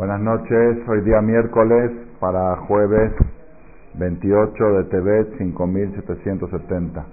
[0.00, 3.12] Buenas noches, hoy día miércoles para jueves
[3.98, 7.04] 28 de Tebet 5770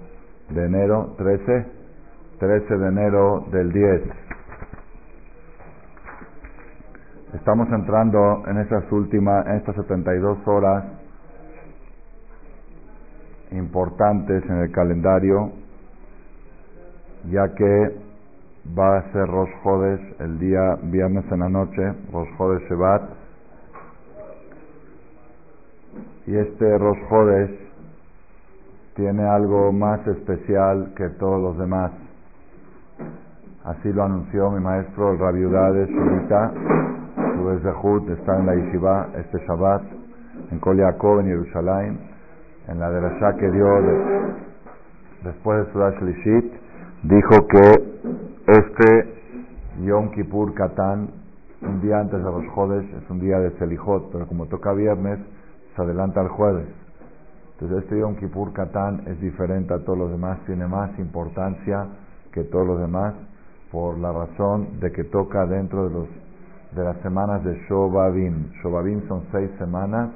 [0.48, 1.66] de enero 13,
[2.38, 4.02] 13 de enero del 10.
[7.34, 10.84] Estamos entrando en estas últimas, estas 72 horas
[13.50, 15.52] importantes en el calendario,
[17.30, 18.07] ya que
[18.78, 23.02] va a ser Rosh Hodesh el día viernes en la noche, Rosh Hodesh Shevat.
[26.26, 27.58] Y este Rosh Hodesh
[28.94, 31.92] tiene algo más especial que todos los demás.
[33.64, 36.52] Así lo anunció mi maestro, el Rabiudades Shulita.
[37.34, 39.82] Su Zehut está en la Yeshiva este Shabbat,
[40.50, 41.98] en Kol en Jerusalén,
[42.66, 43.66] en la derashá que dio
[45.22, 46.52] después de Sudash Lishit,
[47.04, 47.98] dijo que
[48.48, 49.14] este
[49.84, 51.10] Yom Kippur Katán,
[51.60, 55.18] un día antes de los Jodes, es un día de Selijot, pero como toca viernes,
[55.76, 56.66] se adelanta al jueves.
[57.52, 61.88] Entonces este Yom Kippur Katán es diferente a todos los demás, tiene más importancia
[62.32, 63.14] que todos los demás,
[63.70, 66.08] por la razón de que toca dentro de los
[66.74, 68.50] de las semanas de Shobabim.
[68.62, 70.10] Shobabim son seis semanas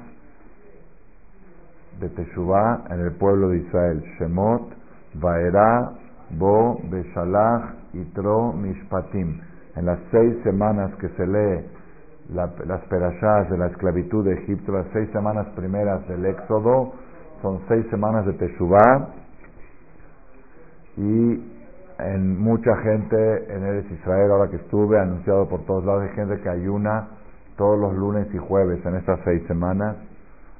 [1.99, 4.03] de Teshuvah en el pueblo de Israel.
[4.17, 4.73] Shemot,
[5.15, 5.93] Vaera,
[6.31, 9.39] Bo, Beshalach, Itro Mishpatim.
[9.75, 11.65] En las seis semanas que se lee
[12.29, 16.93] las perashás de la esclavitud de Egipto, las seis semanas primeras del Éxodo,
[17.41, 19.09] son seis semanas de Teshuvah
[20.97, 21.53] y
[21.99, 26.39] en mucha gente en Eres Israel, ahora que estuve, anunciado por todos lados, hay gente
[26.41, 27.07] que ayuna
[27.57, 29.97] todos los lunes y jueves en estas seis semanas.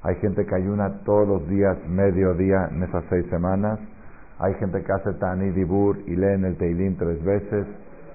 [0.04, 3.80] Hay gente que ayuna todos los días, mediodía en esas seis semanas.
[4.40, 7.68] Hay gente que hace Tani Dibur y leen el Teilim tres veces.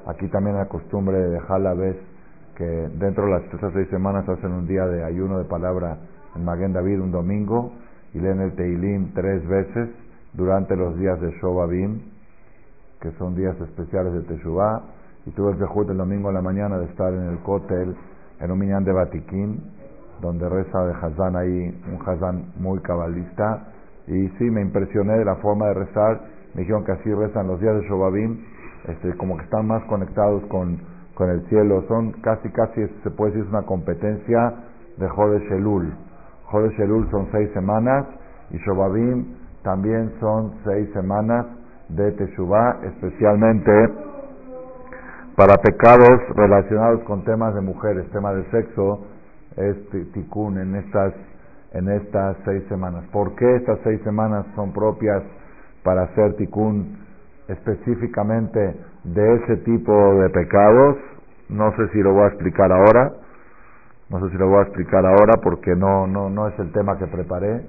[0.07, 1.97] Aquí también la costumbre de dejar la vez
[2.57, 5.97] que dentro de las esas seis semanas hacen un día de ayuno de palabra
[6.35, 7.73] en Maguen David un domingo
[8.15, 9.91] y leen el Teilim tres veces
[10.33, 12.01] durante los días de Shobabim,
[13.01, 14.83] que son días especiales de Teshuvah.
[15.27, 17.95] Y tuve el Zehut el domingo en la mañana de estar en el Kotel,
[18.41, 19.63] en un minyan de Batiquín,
[20.21, 23.69] donde reza de Hazán ahí, un Hazán muy cabalista
[24.09, 26.21] y sí, me impresioné de la forma de rezar.
[26.55, 28.39] Me dijeron que así rezan los días de Shobabim,
[28.89, 30.79] este, como que están más conectados con,
[31.15, 31.85] con el cielo.
[31.89, 34.55] Son casi, casi, se puede decir, es una competencia
[34.97, 35.93] de Jode Shelul.
[36.45, 38.07] Jode Shelul son seis semanas
[38.51, 41.47] y Shobabim también son seis semanas
[41.89, 43.73] de Teshuvah, especialmente
[45.37, 49.07] para pecados relacionados con temas de mujeres, temas de sexo,
[49.57, 49.77] es
[50.13, 51.15] tikkun en estas
[51.73, 53.05] en estas seis semanas.
[53.13, 55.23] ¿Por qué estas seis semanas son propias
[55.83, 56.99] para hacer tikkun
[57.49, 60.97] específicamente de ese tipo de pecados?
[61.49, 63.13] No sé si lo voy a explicar ahora.
[64.11, 66.99] No sé si lo voy a explicar ahora porque no, no, no es el tema
[66.99, 67.63] que preparé.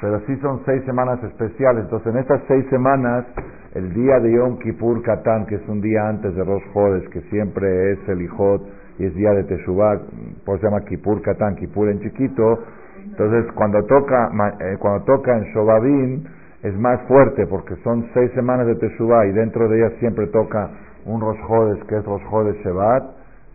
[0.00, 1.84] Pero sí son seis semanas especiales.
[1.84, 3.26] Entonces, en estas seis semanas,
[3.74, 7.20] el día de Yom Kippur Katán, que es un día antes de Rosh Hodes, que
[7.30, 8.62] siempre es el Ijot
[8.98, 10.00] y es día de Teshuvah,
[10.44, 12.64] por se llama Kippur Katán, Kippur en chiquito,
[13.04, 16.24] entonces, cuando toca, eh, cuando toca en Shobabim,
[16.62, 20.70] es más fuerte porque son seis semanas de Teshuvah y dentro de ellas siempre toca
[21.04, 23.04] un Rosh que es Rosh Hodesh Shevat,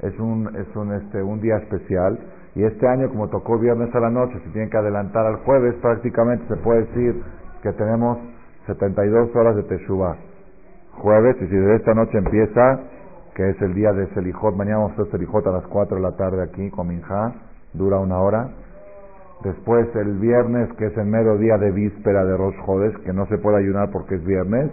[0.02, 2.20] es un, es un, este, un día especial.
[2.56, 5.76] Y este año, como tocó viernes a la noche, se tiene que adelantar al jueves,
[5.82, 7.24] prácticamente se puede decir
[7.64, 8.20] que tenemos
[8.68, 10.16] 72 horas de Teshuvah.
[11.00, 12.80] Jueves, y si de esta noche empieza,
[13.34, 16.02] que es el día de Selijot, mañana vamos a hacer Selijot a las 4 de
[16.04, 17.34] la tarde aquí con Minja,
[17.74, 18.50] dura una hora
[19.44, 23.38] Después el viernes, que es el mero día de víspera de Rosh que no se
[23.38, 24.70] puede ayunar porque es viernes.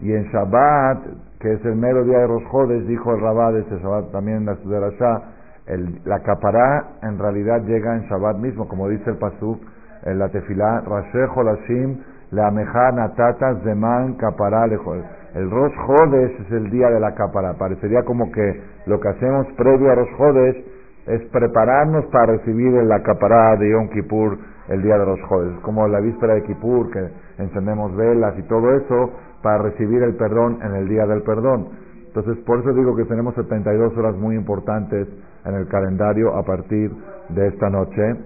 [0.00, 0.98] Y en Shabbat,
[1.40, 4.46] que es el mero día de Rosh dijo el Rabá de ese Shabbat también en
[4.46, 5.22] la ciudad
[5.66, 9.60] el, la capará en realidad llega en Shabbat mismo, como dice el Pasuk
[10.04, 11.98] en la tefilá, Rashejo Lashim,
[12.30, 15.72] la ameja natata zeman capará El Rosh
[16.14, 17.54] es el día de la capará.
[17.54, 20.64] Parecería como que lo que hacemos previo a Rosh
[21.06, 24.38] es prepararnos para recibir la caparada de Yom Kippur
[24.68, 27.08] el día de los jueves, como la víspera de Kippur, que
[27.38, 29.10] encendemos velas y todo eso,
[29.42, 31.68] para recibir el perdón en el día del perdón.
[32.06, 35.08] Entonces, por eso digo que tenemos 72 horas muy importantes
[35.44, 36.92] en el calendario a partir
[37.30, 38.16] de esta noche.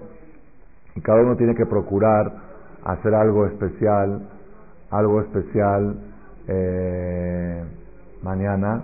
[0.95, 2.31] Y cada uno tiene que procurar
[2.83, 4.27] hacer algo especial,
[4.91, 5.95] algo especial
[6.47, 7.63] eh,
[8.21, 8.83] mañana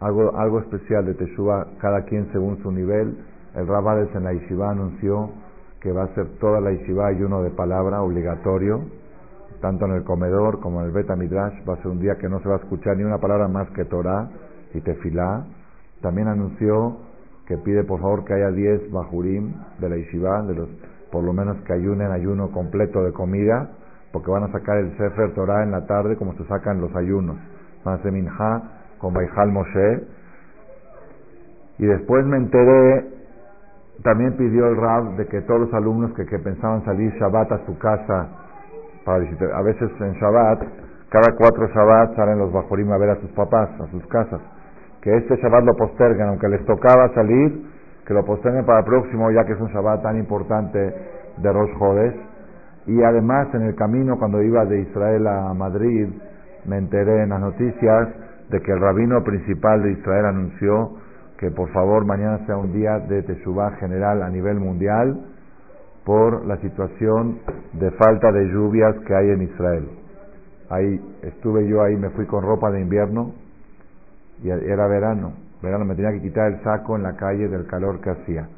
[0.00, 3.16] algo, algo especial de Teshuvah, cada quien según su nivel.
[3.54, 5.30] El Rabades en la Yeshiva anunció
[5.80, 8.82] que va a ser toda la Yeshiva ayuno de palabra obligatorio,
[9.60, 11.54] tanto en el comedor como en el Beta Midrash.
[11.68, 13.68] Va a ser un día que no se va a escuchar ni una palabra más
[13.70, 14.28] que Torah
[14.74, 15.44] y Tefilá.
[16.00, 16.98] También anunció
[17.46, 20.68] que pide por favor que haya 10 bajurim de la Yeshiva, de los,
[21.12, 23.70] por lo menos que ayunen ayuno completo de comida,
[24.12, 27.36] porque van a sacar el Sefer Torah en la tarde como se sacan los ayunos.
[27.84, 28.12] Van a hacer
[29.04, 30.00] con Baijal Moshe.
[31.76, 33.04] Y después me enteré,
[34.02, 37.76] también pidió el Rab de que todos los alumnos que, pensaban salir Shabbat a su
[37.78, 38.28] casa,
[39.04, 40.62] para visitar, a veces en Shabbat,
[41.10, 44.40] cada cuatro Shabbat salen los Bajurim a ver a sus papás, a sus casas
[45.02, 47.62] que este Shabbat lo posterguen, aunque les tocaba salir,
[48.06, 51.76] que lo posterguen para el próximo, ya que es un Shabbat tan importante de Rosh
[51.78, 52.16] Hodesh.
[52.86, 56.08] Y además, en el camino, cuando iba de Israel a Madrid,
[56.64, 60.98] me enteré en las noticias de que el rabino principal de Israel anunció
[61.38, 65.18] que por favor mañana sea un día de Teshuvah general a nivel mundial
[66.04, 67.38] por la situación
[67.72, 69.88] de falta de lluvias que hay en Israel.
[70.70, 73.32] Ahí estuve yo ahí, me fui con ropa de invierno,
[74.42, 75.32] y era verano,
[75.62, 78.48] verano me tenía que quitar el saco en la calle del calor que hacía.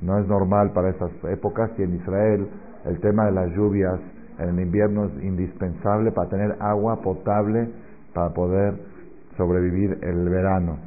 [0.00, 2.48] No es normal para esas épocas y en Israel
[2.84, 3.98] el tema de las lluvias
[4.38, 7.70] en el invierno es indispensable para tener agua potable
[8.12, 8.74] para poder
[9.36, 10.78] sobrevivir el verano.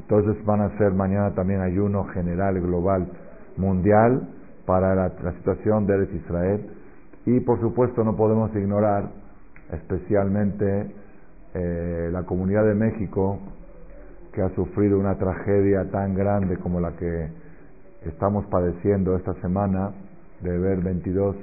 [0.00, 3.08] Entonces van a hacer mañana también ayuno general, global,
[3.56, 4.28] mundial
[4.66, 6.70] para la, situación de Israel.
[7.24, 9.10] Y por supuesto no podemos ignorar
[9.72, 10.94] especialmente
[11.54, 13.40] eh, la comunidad de México
[14.32, 17.28] que ha sufrido una tragedia tan grande como la que
[18.04, 19.92] estamos padeciendo esta semana,
[20.42, 21.34] de ver 22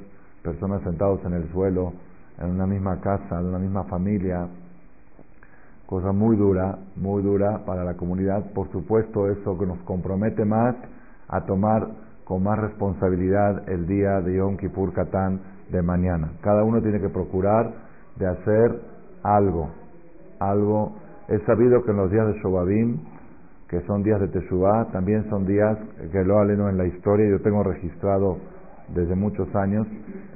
[0.44, 1.94] personas sentados en el suelo,
[2.39, 4.48] en una misma casa, en una misma familia,
[5.94, 8.51] cosa muy dura, muy dura para la comunidad.
[8.56, 10.75] Por supuesto, eso que nos compromete más
[11.28, 11.88] a tomar
[12.24, 16.31] con más responsabilidad el día de Yom Kippur Katán de mañana.
[16.42, 17.72] Cada uno tiene que procurar
[18.16, 18.81] de hacer
[19.22, 19.69] algo,
[20.40, 20.94] algo
[21.30, 22.98] He sabido que en los días de Shobabim,
[23.69, 25.78] que son días de Teshuvah, también son días
[26.12, 28.38] que lo aleno en la historia, yo tengo registrado
[28.95, 29.88] desde muchos años,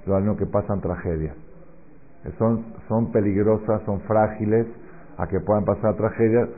[0.06, 1.36] lo aleno que pasan tragedias.
[2.38, 4.68] Son, son peligrosas, son frágiles
[5.18, 6.50] a que puedan pasar tragedias.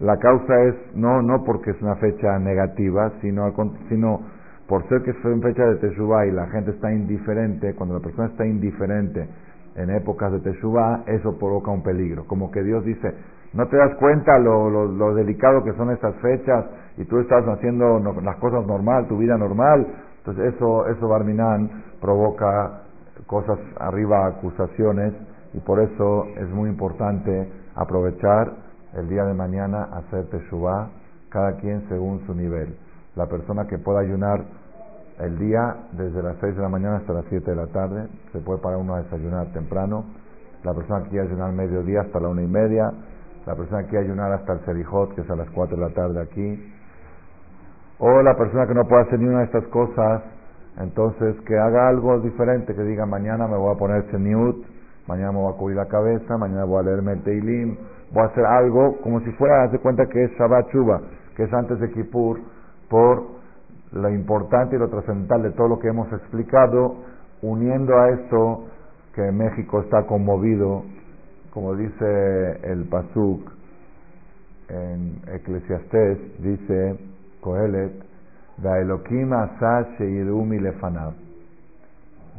[0.00, 3.52] La causa es no, no porque es una fecha negativa, sino,
[3.88, 4.20] sino
[4.68, 8.00] por ser que es una fecha de Teshuvah y la gente está indiferente, cuando la
[8.00, 9.26] persona está indiferente
[9.76, 12.26] en épocas de Teshuvah, eso provoca un peligro.
[12.26, 13.14] Como que Dios dice,
[13.52, 16.66] no te das cuenta lo, lo, delicado que son estas fechas
[16.98, 19.86] y tú estás haciendo las cosas normal, tu vida normal.
[20.18, 22.82] Entonces eso, eso Barminan provoca
[23.26, 25.14] cosas arriba, acusaciones
[25.54, 28.52] y por eso es muy importante aprovechar
[28.94, 30.88] el día de mañana hacer Teshuvah,
[31.28, 32.76] cada quien según su nivel.
[33.14, 34.44] La persona que pueda ayunar
[35.20, 38.40] el día desde las 6 de la mañana hasta las 7 de la tarde, se
[38.40, 40.04] puede parar uno desayunar temprano.
[40.64, 42.90] La persona que quiera ayunar mediodía hasta la una y media,
[43.46, 45.94] la persona que quiere ayunar hasta el Serijot, que es a las 4 de la
[45.94, 46.72] tarde aquí,
[47.98, 50.22] o la persona que no puede hacer ni una de estas cosas,
[50.78, 54.64] entonces que haga algo diferente, que diga mañana me voy a poner Seniut,
[55.06, 57.76] mañana me voy a cubrir la cabeza, mañana voy a leerme el Teilim,
[58.12, 61.00] voy a hacer algo como si fuera, hace cuenta que es Shabbat Chuba,
[61.36, 62.40] que es antes de Kippur,
[62.88, 63.22] por
[63.92, 66.96] lo importante y lo trascendental de todo lo que hemos explicado,
[67.42, 68.64] uniendo a esto
[69.14, 70.84] que México está conmovido
[71.56, 73.50] como dice el Pasuk
[74.68, 76.98] en Eclesiastés, dice.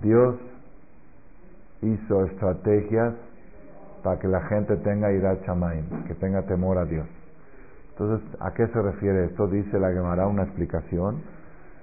[0.04, 0.36] Dios
[1.82, 3.14] hizo estrategias
[4.04, 7.08] para que la gente tenga ira chamaim, que tenga temor a Dios.
[7.92, 9.48] Entonces, ¿a qué se refiere esto?
[9.48, 11.22] Dice la Gemara una explicación.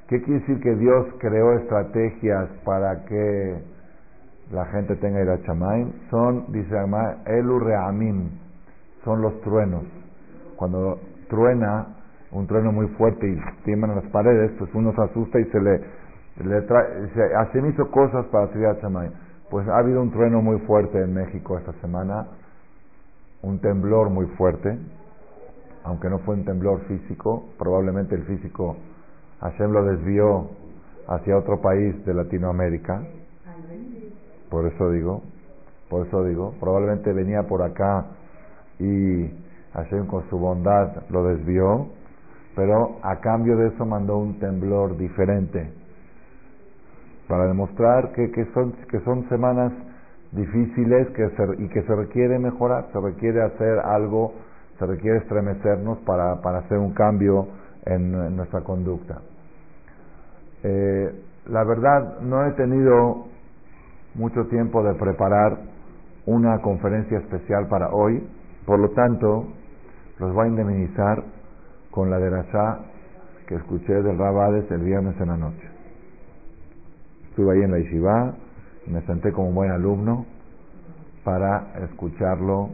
[0.09, 3.75] ¿Qué quiere decir que Dios creó estrategias para que
[4.53, 6.75] la gente tenga ira chamaim, son, dice
[7.27, 8.31] Elu Reamim,
[9.05, 9.85] son los truenos.
[10.57, 11.87] Cuando truena,
[12.31, 15.81] un trueno muy fuerte y tiemblan las paredes, pues uno se asusta y se le,
[16.45, 19.11] le trae, se, así hizo cosas para hacer ira chamaim.
[19.51, 22.27] Pues ha habido un trueno muy fuerte en México esta semana,
[23.43, 24.79] un temblor muy fuerte,
[25.85, 28.77] aunque no fue un temblor físico, probablemente el físico
[29.41, 30.49] Hashem lo desvió
[31.09, 33.03] hacia otro país de Latinoamérica.
[34.49, 35.23] Por eso digo,
[35.91, 38.07] por eso digo, probablemente venía por acá
[38.79, 39.31] y
[39.75, 41.89] Hashem con su bondad lo desvió,
[42.57, 45.84] pero a cambio de eso mandó un temblor diferente
[47.29, 49.73] para demostrar que, que, son, que son semanas
[50.33, 51.25] difíciles que
[51.59, 54.35] y que se requiere mejorar, se requiere hacer algo,
[54.79, 57.49] se requiere estremecernos para, para hacer un cambio
[57.87, 59.21] en, nuestra conducta.
[60.63, 63.27] Eh, la verdad, no he tenido
[64.15, 65.59] mucho tiempo de preparar
[66.27, 68.27] una conferencia especial para hoy,
[68.65, 69.47] por lo tanto,
[70.19, 71.23] los voy a indemnizar
[71.91, 72.79] con la derashá
[73.47, 75.74] que escuché del Rabades el viernes en la noche.
[77.35, 78.35] Estuve ahí en la Yeshiva
[78.87, 80.25] me senté como buen alumno
[81.25, 82.71] para escucharlo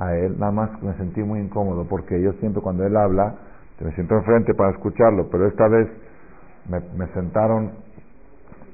[0.00, 0.40] a él.
[0.40, 3.36] Nada más me sentí muy incómodo porque yo siempre cuando él habla,
[3.80, 5.88] me siento enfrente para escucharlo, pero esta vez
[6.68, 7.70] me, sentaron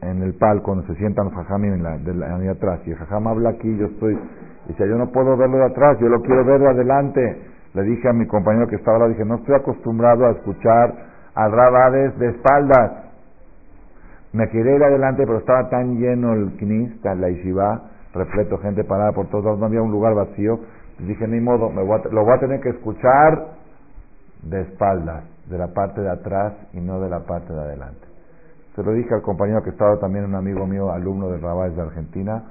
[0.00, 2.80] en el palco donde se sientan los en la, de, la, de atrás.
[2.86, 4.18] Y el jajam habla aquí, yo estoy.
[4.66, 7.42] Dice, yo no puedo verlo de atrás, yo lo quiero ver de adelante.
[7.74, 10.94] Le dije a mi compañero que estaba ahí, dije, no estoy acostumbrado a escuchar
[11.34, 13.07] al Rabades de espaldas.
[14.32, 17.82] Me quería ir adelante, pero estaba tan lleno el knis, la yeshiva,
[18.14, 20.60] repleto, gente parada por todos lados, no había un lugar vacío.
[20.98, 23.58] Dije, ni modo, me lo voy a tener que escuchar
[24.42, 28.06] de espaldas, de la parte de atrás y no de la parte de adelante.
[28.74, 31.82] Se lo dije al compañero que estaba también un amigo mío, alumno de Rabades de
[31.82, 32.44] Argentina,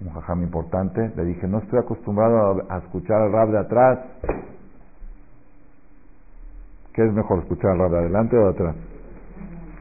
[0.00, 3.98] un jajam importante, le dije, no estoy acostumbrado a, escuchar el rab de atrás.
[6.94, 8.76] ¿Qué es mejor, escuchar el rab de adelante o de atrás?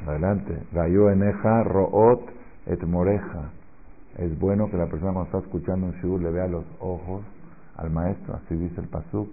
[0.08, 0.58] Adelante.
[0.72, 2.22] Gayo eneja root
[2.66, 3.52] et moreja.
[4.18, 7.24] Es bueno que la persona cuando está escuchando un shur le vea los ojos
[7.76, 9.30] al maestro, así dice el pasuk,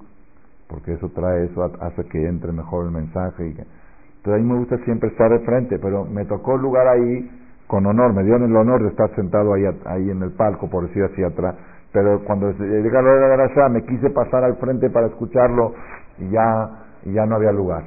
[0.69, 3.47] porque eso trae, eso hace que entre mejor el mensaje.
[3.47, 7.31] Y Entonces a mí me gusta siempre estar de frente, pero me tocó lugar ahí
[7.69, 10.89] con honor, me dio el honor de estar sentado ahí, ahí en el palco, por
[10.89, 11.55] decir así atrás.
[11.93, 15.73] Pero cuando llega la hora de la me quise pasar al frente para escucharlo
[16.19, 17.85] y ya, ya no había lugar.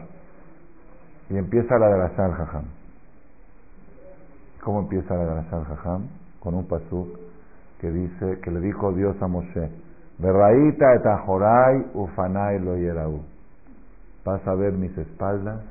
[1.30, 2.77] Y empieza la grasa al jajam.
[4.64, 6.08] ¿Cómo empieza la grasa al jajam?
[6.40, 7.08] Con un pasuk
[7.80, 9.70] que dice, que le dijo Dios a Moshe,
[10.18, 13.22] Berraíta etajorai ufanai lo yeraú.
[14.26, 15.62] Vas a ver mis espaldas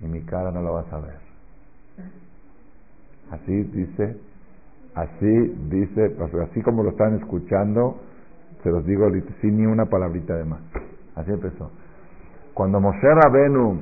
[0.00, 1.18] y mi cara no la vas a ver.
[3.32, 4.16] Así dice,
[4.94, 7.96] así dice, pues, así como lo están escuchando,
[8.62, 9.08] se los digo
[9.40, 10.60] sin ni una palabrita de más.
[11.16, 11.70] Así empezó.
[12.54, 13.80] Cuando Moshe Rabenu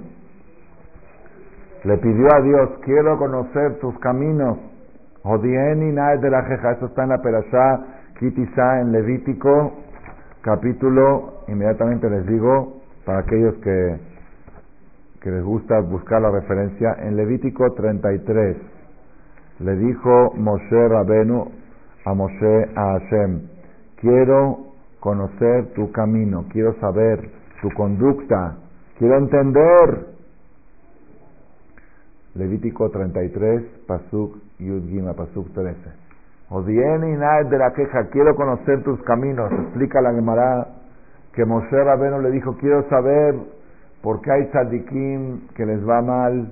[1.85, 4.59] le pidió a Dios, quiero conocer tus caminos,
[5.23, 7.81] Odieni de la jeja, eso está en la perashá
[8.19, 9.73] Kitisa en Levítico,
[10.43, 13.99] capítulo, inmediatamente les digo, para aquellos que,
[15.21, 18.57] que les gusta buscar la referencia, en Levítico 33
[19.61, 21.51] le dijo Moshe Rabenu
[22.07, 23.43] a Moshe a Hashem,
[24.01, 24.71] quiero
[25.01, 28.57] conocer tu camino, quiero saber tu conducta,
[28.99, 30.20] quiero entender.
[32.35, 35.77] Levítico 33, Pasuk Yud Gima, Pasuk 13.
[36.51, 39.53] Odieni y de la queja, quiero conocer tus caminos.
[39.53, 40.67] Explica la Gemara
[41.33, 43.37] que Moshe Rabenu le dijo, quiero saber
[44.03, 46.51] por qué hay tzadikim que les va mal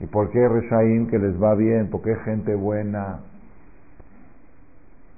[0.00, 1.88] ¿Y por qué Reshaim que les va bien?
[1.88, 3.20] ¿Por qué gente buena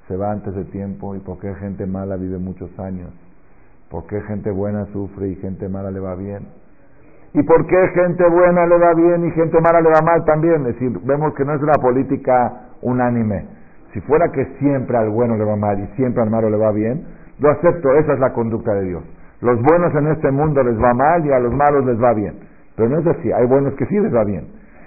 [0.07, 1.17] se va antes de tiempo?
[1.17, 3.11] ¿Y por qué gente mala vive muchos años?
[3.91, 6.47] ¿Por qué gente buena sufre y gente mala le va bien?
[7.37, 10.67] ¿Y por qué gente buena le va bien y gente mala le va mal también?
[10.69, 13.47] Es decir, vemos que no es una política unánime.
[13.93, 16.73] Si fuera que siempre al bueno le va mal y siempre al malo le va
[16.73, 17.05] bien,
[17.39, 19.05] lo acepto, esa es la conducta de Dios.
[19.43, 22.39] Los buenos en este mundo les va mal y a los malos les va bien.
[22.75, 24.47] Pero no es así, hay buenos que sí les va bien.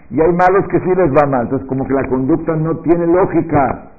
[0.09, 1.43] Y hay malos que sí les va mal.
[1.43, 3.91] Entonces, como que la conducta no tiene lógica.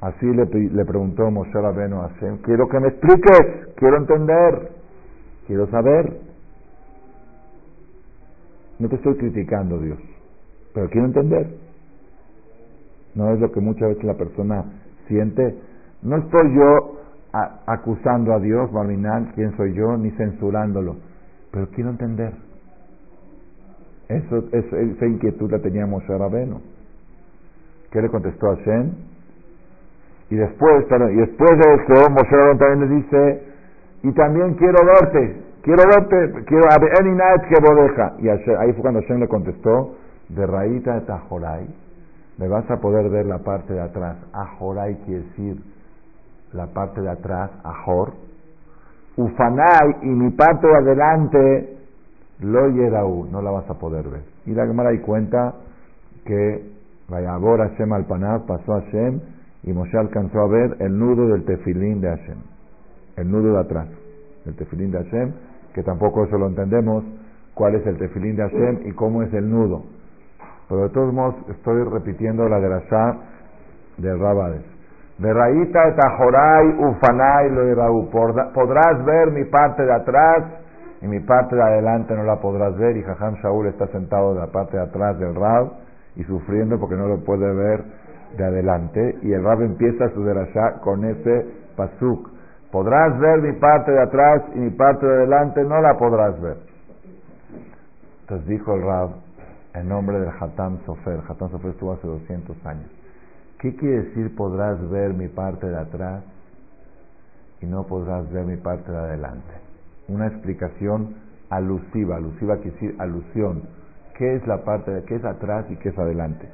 [0.00, 4.70] Así le, le preguntó Moshe a Hashem, quiero que me expliques, quiero entender,
[5.46, 6.33] quiero saber.
[8.78, 9.98] No te estoy criticando, Dios,
[10.72, 11.46] pero quiero entender.
[13.14, 14.64] No es lo que muchas veces la persona
[15.06, 15.56] siente.
[16.02, 17.00] No estoy yo
[17.66, 20.96] acusando a Dios, Barminal, quién soy yo, ni censurándolo,
[21.50, 22.32] pero quiero entender.
[24.08, 26.60] Eso, esa inquietud la teníamos a Rabeno.
[27.90, 28.92] ¿Qué le contestó a Shem?
[30.30, 33.42] Y después, y después de eso, Moshe Rabbeinu también le dice,
[34.02, 36.68] y también quiero verte, quiero verte, quiero
[37.48, 38.14] que bodeja.
[38.18, 39.96] Y ahí fue cuando Shem le contestó,
[40.28, 41.66] de raíta de Tajoray,
[42.38, 44.16] me vas a poder ver la parte de atrás.
[44.32, 45.56] Ajoray quiere decir
[46.52, 48.12] la parte de atrás, Ajor.
[49.16, 51.76] Ufanay y mi parte de adelante,
[52.40, 54.22] lo Yeraú, no la vas a poder ver.
[54.46, 55.54] Y la Gemara ahí cuenta
[56.24, 56.74] que
[57.08, 59.20] Vayabor Hashem al Panab pasó a Hashem
[59.62, 62.38] y Moshe alcanzó a ver el nudo del tefilín de Hashem,
[63.16, 63.88] el nudo de atrás,
[64.46, 65.32] el tefilín de Hashem,
[65.74, 67.04] que tampoco eso lo entendemos,
[67.54, 69.82] cuál es el tefilín de Hashem y cómo es el nudo.
[70.68, 73.16] Pero de todos modos estoy repitiendo la grasa
[73.98, 74.62] de Rabades.
[75.18, 80.44] De Raíta, Tajoray, Ufanay, lo Podrás ver mi parte de atrás
[81.02, 84.38] y mi parte de adelante no la podrás ver y Jajam Shaul está sentado en
[84.38, 85.72] la parte de atrás del Rab
[86.16, 87.84] y sufriendo porque no lo puede ver
[88.36, 92.33] de adelante y el Rab empieza su derashá con ese pasuk
[92.74, 96.56] Podrás ver mi parte de atrás y mi parte de adelante no la podrás ver.
[98.22, 99.10] Entonces dijo el Rab,
[99.74, 102.90] en nombre del Hatam Sofer, Hatam Sofer estuvo hace 200 años.
[103.60, 106.24] ¿Qué quiere decir podrás ver mi parte de atrás
[107.60, 109.54] y no podrás ver mi parte de adelante?
[110.08, 111.14] Una explicación
[111.50, 113.62] alusiva, alusiva quiere decir alusión.
[114.18, 116.48] ¿Qué es la parte de qué es atrás y qué es adelante?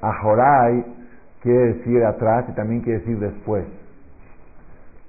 [0.00, 0.84] Ajorai
[1.42, 3.66] quiere decir atrás y también quiere decir después.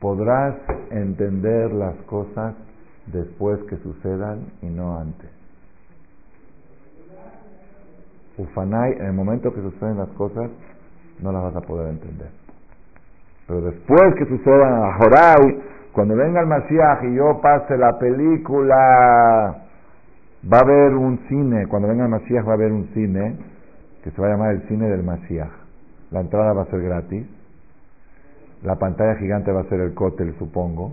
[0.01, 0.55] Podrás
[0.89, 2.55] entender las cosas
[3.05, 5.29] después que sucedan y no antes.
[8.37, 10.49] Ufanai, en el momento que suceden las cosas,
[11.21, 12.29] no las vas a poder entender.
[13.47, 14.97] Pero después que sucedan a
[15.91, 18.75] cuando venga el Mashiach y yo pase la película,
[20.51, 23.35] va a haber un cine, cuando venga el Mashiach va a haber un cine
[24.03, 25.51] que se va a llamar el cine del Mashiach.
[26.11, 27.27] La entrada va a ser gratis,
[28.63, 30.91] la pantalla gigante va a ser el cótel, supongo.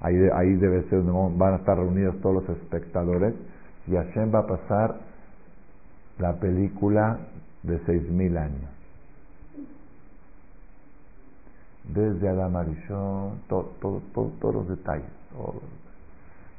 [0.00, 3.34] Ahí, ahí debe ser donde van a estar reunidos todos los espectadores
[3.86, 4.96] y Hashem va a pasar
[6.18, 7.18] la película
[7.62, 8.70] de seis mil años.
[11.84, 15.06] Desde Adam Arishon, todos los detalles.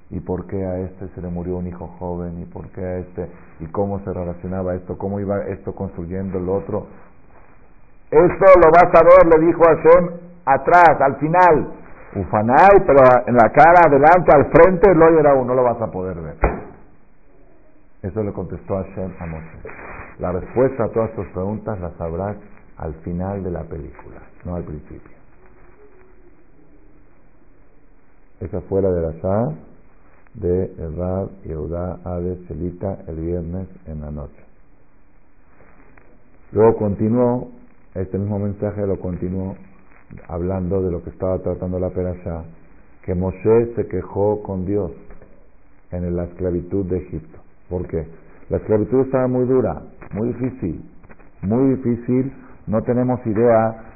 [0.10, 2.98] Y por qué a este se le murió un hijo joven, y por qué a
[3.00, 3.30] este,
[3.62, 6.88] y cómo se relacionaba esto, cómo iba esto construyendo el otro.
[8.14, 10.10] Esto lo vas a ver, le dijo Hashem,
[10.46, 11.74] atrás, al final.
[12.16, 15.88] Ufanay, pero en la cara, adelante, al frente, lo era uno, no lo vas a
[15.88, 16.36] poder ver.
[18.04, 19.58] Eso le contestó Hashem a Moshe.
[20.20, 22.38] La respuesta a todas tus preguntas las sabrás
[22.78, 25.18] al final de la película, no al principio.
[28.42, 29.54] Esa fue la de la Shah
[30.36, 34.44] de el Rab Yehuda Ade Celita el viernes en la noche.
[36.52, 37.50] Luego continuó,
[37.96, 39.56] este mismo mensaje lo continuó
[40.28, 42.44] hablando de lo que estaba tratando la Perashá,
[43.04, 44.92] que Moshe se quejó con Dios
[45.92, 47.40] en la esclavitud de Egipto.
[47.70, 48.08] porque
[48.50, 49.82] La esclavitud estaba muy dura,
[50.14, 50.84] muy difícil,
[51.42, 52.34] muy difícil,
[52.68, 53.90] no tenemos idea.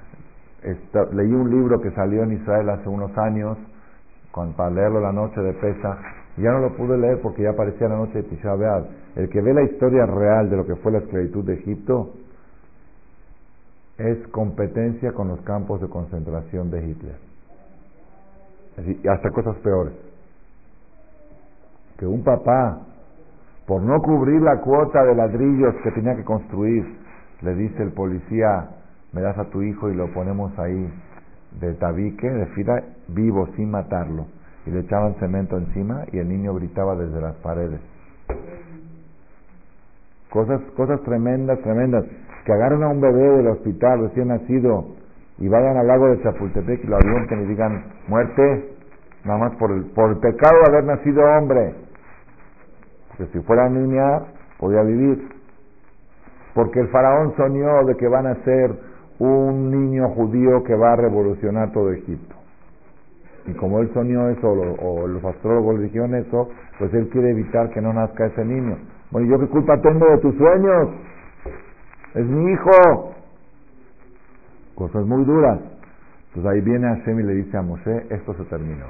[1.14, 3.58] leí un libro que salió en Israel hace unos años,
[4.56, 5.98] para leerlo la noche de Pesach,
[6.38, 8.86] y ya no lo pude leer porque ya aparecía la noche de Tisha B'Av.
[9.16, 12.14] El que ve la historia real de lo que fue la esclavitud de Egipto
[13.98, 17.16] es competencia con los campos de concentración de Hitler.
[19.04, 19.94] Y hasta cosas peores.
[21.98, 22.80] Que un papá,
[23.66, 26.86] por no cubrir la cuota de ladrillos que tenía que construir,
[27.42, 28.70] le dice el policía,
[29.14, 30.94] me das a tu hijo y lo ponemos ahí
[31.60, 34.28] de tabique, de fila, vivo, sin matarlo
[34.68, 37.80] y le echaban cemento encima y el niño gritaba desde las paredes.
[40.30, 42.04] Cosas, cosas tremendas, tremendas.
[42.48, 44.86] Que agarren a un bebé del hospital recién nacido
[45.38, 48.70] y vayan al lago de Chapultepec y lo avienten y digan muerte,
[49.26, 51.76] nada más por el, por el pecado de haber nacido hombre.
[53.10, 54.22] Porque si fuera niña,
[54.60, 55.28] podía vivir.
[56.54, 58.72] Porque el faraón soñó de que van a ser
[59.20, 62.34] un niño judío que va a revolucionar todo Egipto.
[63.46, 66.48] Y como él soñó eso, o, los astrólogos dijeron eso,
[66.80, 68.78] pues él quiere evitar que no nazca ese niño.
[69.12, 70.92] Bueno, ¿yo qué culpa tengo de tus sueños?
[72.18, 73.14] Es mi hijo.
[74.74, 75.60] Cosas muy duras.
[76.30, 78.88] Entonces ahí viene Hashem y le dice a Moshe, esto se terminó.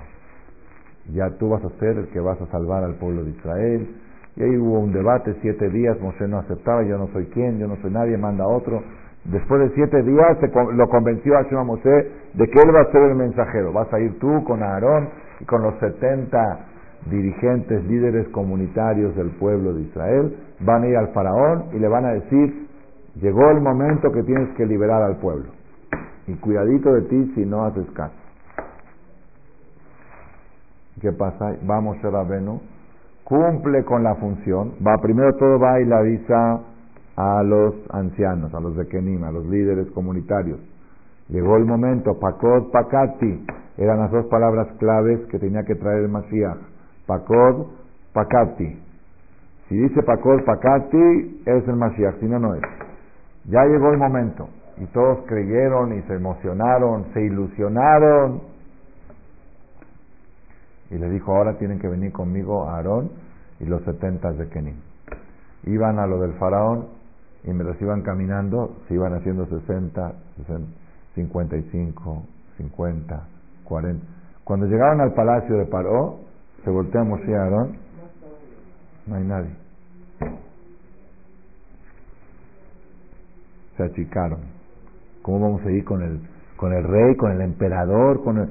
[1.14, 3.96] Ya tú vas a ser el que vas a salvar al pueblo de Israel.
[4.38, 7.68] Y ahí hubo un debate, siete días, Moshe no aceptaba, yo no soy quien, yo
[7.68, 8.82] no soy nadie, manda a otro.
[9.26, 12.92] Después de siete días se, lo convenció Hashem a Moshe de que él va a
[12.92, 13.74] ser el mensajero.
[13.74, 15.10] Vas a ir tú con Aarón
[15.42, 16.66] y con los setenta
[17.10, 20.38] dirigentes, líderes comunitarios del pueblo de Israel.
[20.62, 22.67] Van a ir al faraón y le van a decir,
[23.22, 25.52] llegó el momento que tienes que liberar al pueblo.
[26.28, 28.16] Y cuidadito de ti si no haces caso.
[31.02, 31.56] ¿Qué pasa?
[31.62, 32.60] Vamos a Rabenu,
[33.24, 36.60] cumple con la función, va primero todo va y le avisa
[37.16, 40.60] a los ancianos, a los de Kenim, a los líderes comunitarios.
[41.30, 43.46] Llegó el momento, Pakod, Pakati,
[43.78, 46.58] eran las dos palabras claves que tenía que traer el Mashiach.
[47.06, 47.68] Pakod,
[48.14, 48.80] Pakati.
[49.68, 52.77] Si dice Pakod, Pakati, es el Mashiach, si no, no es.
[53.48, 54.50] Ya llegó el momento.
[54.78, 58.42] Y todos creyeron y se emocionaron, se ilusionaron.
[60.92, 63.10] Y le dijo, ahora tienen que venir conmigo Aarón
[63.60, 64.76] y los setentas de Kenim.
[65.64, 66.88] Iban a lo del faraón
[67.44, 70.14] y mientras iban caminando se iban haciendo 60,
[71.16, 72.24] 55,
[72.58, 73.28] 50,
[73.64, 74.06] 40.
[74.44, 76.20] Cuando llegaron al palacio de Paró,
[76.64, 77.78] se Moshe y Aarón,
[79.08, 79.67] no hay nadie.
[83.78, 84.40] Se achicaron.
[85.22, 86.20] ¿Cómo vamos a ir con el,
[86.58, 88.50] con el rey, con el emperador, con el...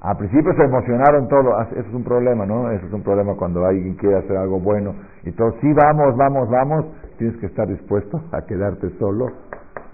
[0.00, 2.70] Al principio se emocionaron todos, eso es un problema, ¿no?
[2.70, 6.50] Eso es un problema cuando alguien quiere hacer algo bueno y todo, sí, vamos, vamos,
[6.50, 9.28] vamos, tienes que estar dispuesto a quedarte solo.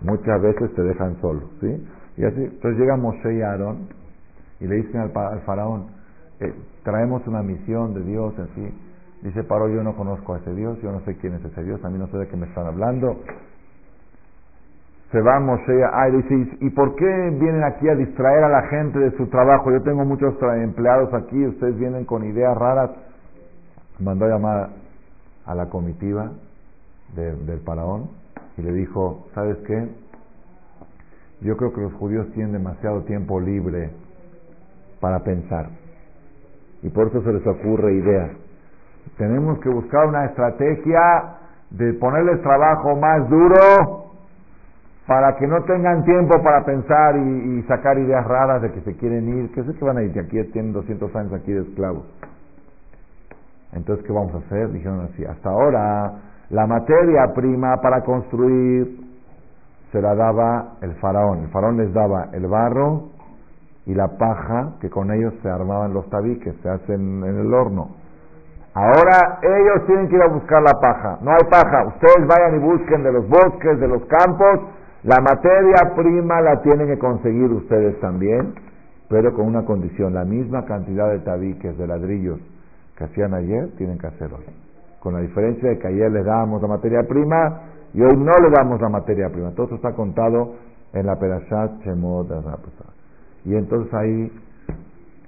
[0.02, 1.86] Muchas veces te dejan solo, ¿sí?
[2.16, 3.88] Y así, entonces llega Moshe y Aarón
[4.58, 5.86] y le dicen al, faraón,
[6.40, 6.52] eh,
[6.82, 8.74] traemos una misión de Dios, así.
[9.22, 11.84] Dice Paro, yo no conozco a ese Dios, yo no sé quién es ese Dios,
[11.84, 13.20] a mí no sé de qué me están hablando.
[15.10, 18.62] Se va Moshe, ah, y dice, ¿y por qué vienen aquí a distraer a la
[18.68, 19.72] gente de su trabajo?
[19.72, 22.90] Yo tengo muchos empleados aquí, ustedes vienen con ideas raras.
[23.98, 24.70] Mandó a llamar
[25.46, 26.30] a la comitiva
[27.16, 28.08] del faraón
[28.56, 29.88] y le dijo, ¿sabes qué?
[31.40, 33.90] Yo creo que los judíos tienen demasiado tiempo libre
[35.00, 35.70] para pensar.
[36.82, 38.30] Y por eso se les ocurre ideas.
[39.16, 41.00] Tenemos que buscar una estrategia
[41.70, 43.99] de ponerles trabajo más duro
[45.10, 49.28] para que no tengan tiempo para pensar y, sacar ideas raras de que se quieren
[49.40, 49.50] ir.
[49.52, 50.12] ¿Qué sé que van a ir?
[50.12, 52.04] Que aquí tienen 200 años aquí de esclavos.
[53.72, 54.70] Entonces, ¿qué vamos a hacer?
[54.70, 56.12] Dijeron así, hasta ahora
[56.50, 59.00] la materia prima para construir
[59.90, 61.40] se la daba el faraón.
[61.40, 63.08] El faraón les daba el barro
[63.86, 67.96] y la paja que con ellos se armaban los tabiques, se hacen en el horno.
[68.74, 71.18] Ahora ellos tienen que ir a buscar la paja.
[71.20, 71.86] No hay paja.
[71.88, 74.60] Ustedes vayan y busquen de los bosques, de los campos.
[75.02, 78.54] La materia prima la tienen que conseguir ustedes también,
[79.08, 80.14] pero con una condición.
[80.14, 82.38] La misma cantidad de tabiques, de ladrillos
[82.96, 84.44] que hacían ayer, tienen que hacer hoy.
[85.00, 87.62] Con la diferencia de que ayer les dábamos la materia prima
[87.94, 89.50] y hoy no le damos la materia prima.
[89.52, 90.54] Todo eso está contado
[90.92, 92.28] en la Perashat Shemot
[93.44, 94.32] y entonces ahí,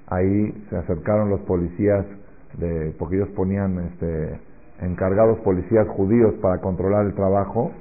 [0.08, 2.04] ahí se acercaron los policías,
[2.58, 4.38] de, porque ellos ponían este,
[4.82, 7.72] encargados policías judíos para controlar el trabajo.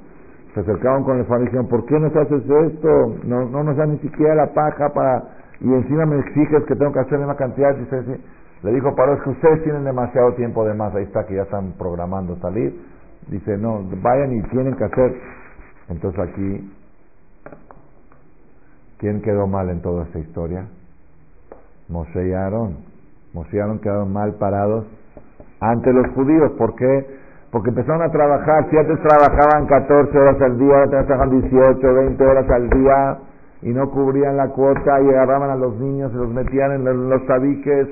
[0.54, 3.16] Se acercaron con y dijeron, ¿por qué nos haces esto?
[3.24, 5.22] No, no nos da ni siquiera la paja para...
[5.60, 7.74] Y encima me exiges que tengo que hacer una cantidad.
[8.62, 10.94] Le dijo, Paro, es que ustedes tienen demasiado tiempo de más.
[10.94, 12.78] Ahí está, que ya están programando salir.
[13.28, 15.14] Dice, no, vayan y tienen que hacer.
[15.88, 16.70] Entonces aquí
[19.02, 20.68] ¿Quién quedó mal en toda esta historia?
[21.88, 22.76] Moshe y Aarón.
[23.34, 24.86] Moshe y Aarón quedaron mal parados
[25.58, 26.52] ante los judíos.
[26.52, 27.06] ¿Por qué?
[27.52, 28.66] Porque empezaron a trabajar.
[28.70, 33.18] Si antes trabajaban 14 horas al día, ahora trabajaban 18, 20 horas al día
[33.60, 37.26] y no cubrían la cuota y agarraban a los niños y los metían en los
[37.26, 37.88] tabiques.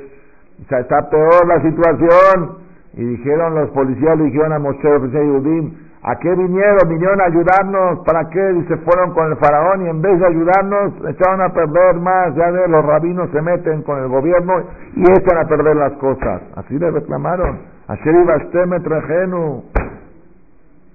[0.65, 2.71] O sea, está peor la situación.
[2.95, 6.89] Y dijeron los policías, le dijeron a Moshe, y ¿A qué vinieron?
[6.89, 8.01] Vinieron a ayudarnos.
[8.07, 8.41] ¿Para qué?
[8.55, 12.35] Dice, fueron con el faraón y en vez de ayudarnos, echaron a perder más.
[12.35, 14.55] Ya de los rabinos se meten con el gobierno
[14.97, 16.41] y echan a perder las cosas.
[16.57, 17.80] Así le reclamaron.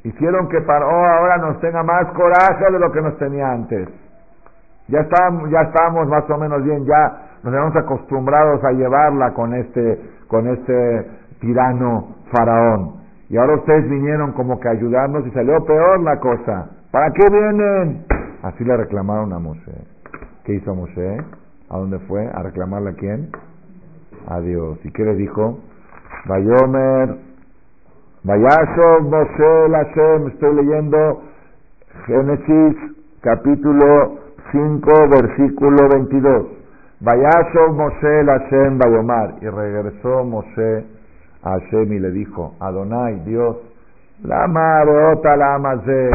[0.06, 3.90] Hicieron que Paró ahora nos tenga más coraje de lo que nos tenía antes.
[4.88, 9.54] Ya estábamos, ya estábamos más o menos bien, ya nos habíamos acostumbrados a llevarla con
[9.56, 11.08] este, con este
[11.42, 13.04] tirano faraón.
[13.30, 16.70] Y ahora ustedes vinieron como que a ayudarnos y salió peor la cosa.
[16.92, 18.06] ¿Para qué vienen?
[18.44, 19.74] Así le reclamaron a Moshe.
[20.46, 21.18] ¿Qué hizo Moshe?
[21.70, 22.26] ¿A dónde fue?
[22.26, 23.30] ¿A reclamarle a quién?
[24.30, 24.80] A Dios.
[24.86, 25.60] ¿Y qué le dijo?
[26.28, 27.18] Vayomer,
[28.24, 31.22] Vayashov Moshe Hashem, estoy leyendo
[32.08, 32.76] Génesis
[33.22, 34.18] capítulo
[34.52, 36.50] 5 versículo 22.
[37.02, 39.36] Vayashov Moshe Hashem Vayomar.
[39.42, 40.86] Y regresó Moshe
[41.44, 43.58] a Hashem y le dijo, Adonai, Dios,
[44.24, 46.10] la marota la amazé.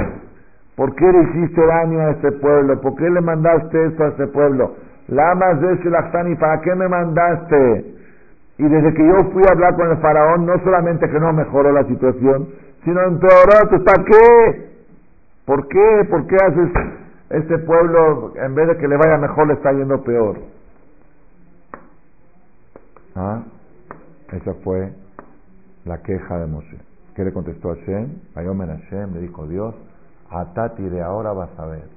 [0.74, 2.80] ¿Por qué le hiciste daño a este pueblo?
[2.80, 4.74] ¿Por qué le mandaste esto a este pueblo?
[5.06, 7.99] La amazé y ¿para qué me mandaste?
[8.60, 11.72] Y desde que yo fui a hablar con el faraón, no solamente que no mejoró
[11.72, 12.46] la situación,
[12.84, 13.84] sino empeoró.
[13.86, 14.70] ¿Para qué?
[15.46, 16.06] ¿Por qué?
[16.10, 16.70] ¿Por qué haces
[17.30, 20.40] este pueblo, en vez de que le vaya mejor, le está yendo peor?
[23.16, 23.44] ¿Ah?
[24.30, 24.92] Esa fue
[25.86, 26.76] la queja de Moshe.
[27.16, 28.10] ¿Qué le contestó Hashem?
[28.34, 29.74] Ayomen Hashem, le dijo Dios,
[30.28, 31.88] Atati de ahora vas a ver.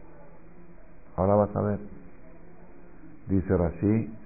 [1.18, 1.80] Ahora vas a ver.
[3.28, 4.18] Dice Rashi,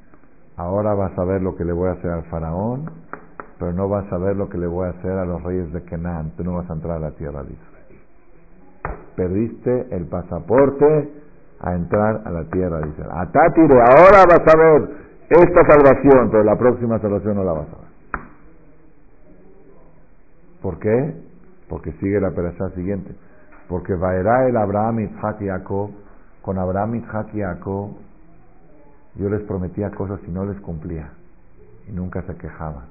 [0.57, 2.89] ahora vas a ver lo que le voy a hacer al faraón,
[3.59, 5.83] pero no vas a ver lo que le voy a hacer a los reyes de
[5.83, 6.31] Canaán.
[6.35, 8.01] Tú no vas a entrar a la tierra de Israel.
[9.15, 11.11] Perdiste el pasaporte
[11.59, 13.11] a entrar a la tierra de Israel.
[13.13, 14.89] Atatire, ahora vas a ver
[15.29, 17.87] esta salvación, pero la próxima salvación no la vas a ver.
[20.61, 21.15] ¿Por qué?
[21.69, 23.15] Porque sigue la perashá siguiente.
[23.67, 25.91] Porque Vaerá el Abraham, Isaac y Jacob,
[26.41, 27.91] con Abraham, Isaac y Jacob,
[29.17, 31.09] yo les prometía cosas y no les cumplía.
[31.87, 32.85] Y nunca se quejaban.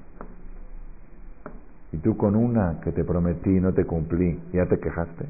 [1.92, 5.24] Y tú con una que te prometí y no te cumplí, ¿ya te quejaste?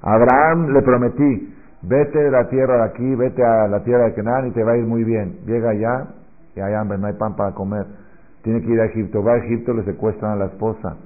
[0.00, 4.48] Abraham le prometí, vete de la tierra de aquí, vete a la tierra de Canaán
[4.48, 5.40] y te va a ir muy bien.
[5.46, 6.06] Llega allá
[6.56, 7.86] y hay hambre, no hay pan para comer.
[8.42, 9.22] Tiene que ir a Egipto.
[9.22, 10.96] Va a Egipto, le secuestran a la esposa.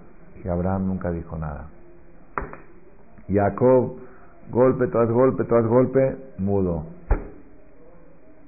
[0.43, 1.67] Y Abraham nunca dijo nada.
[3.29, 3.99] Jacob,
[4.51, 6.96] golpe tras golpe tras golpe, mudo.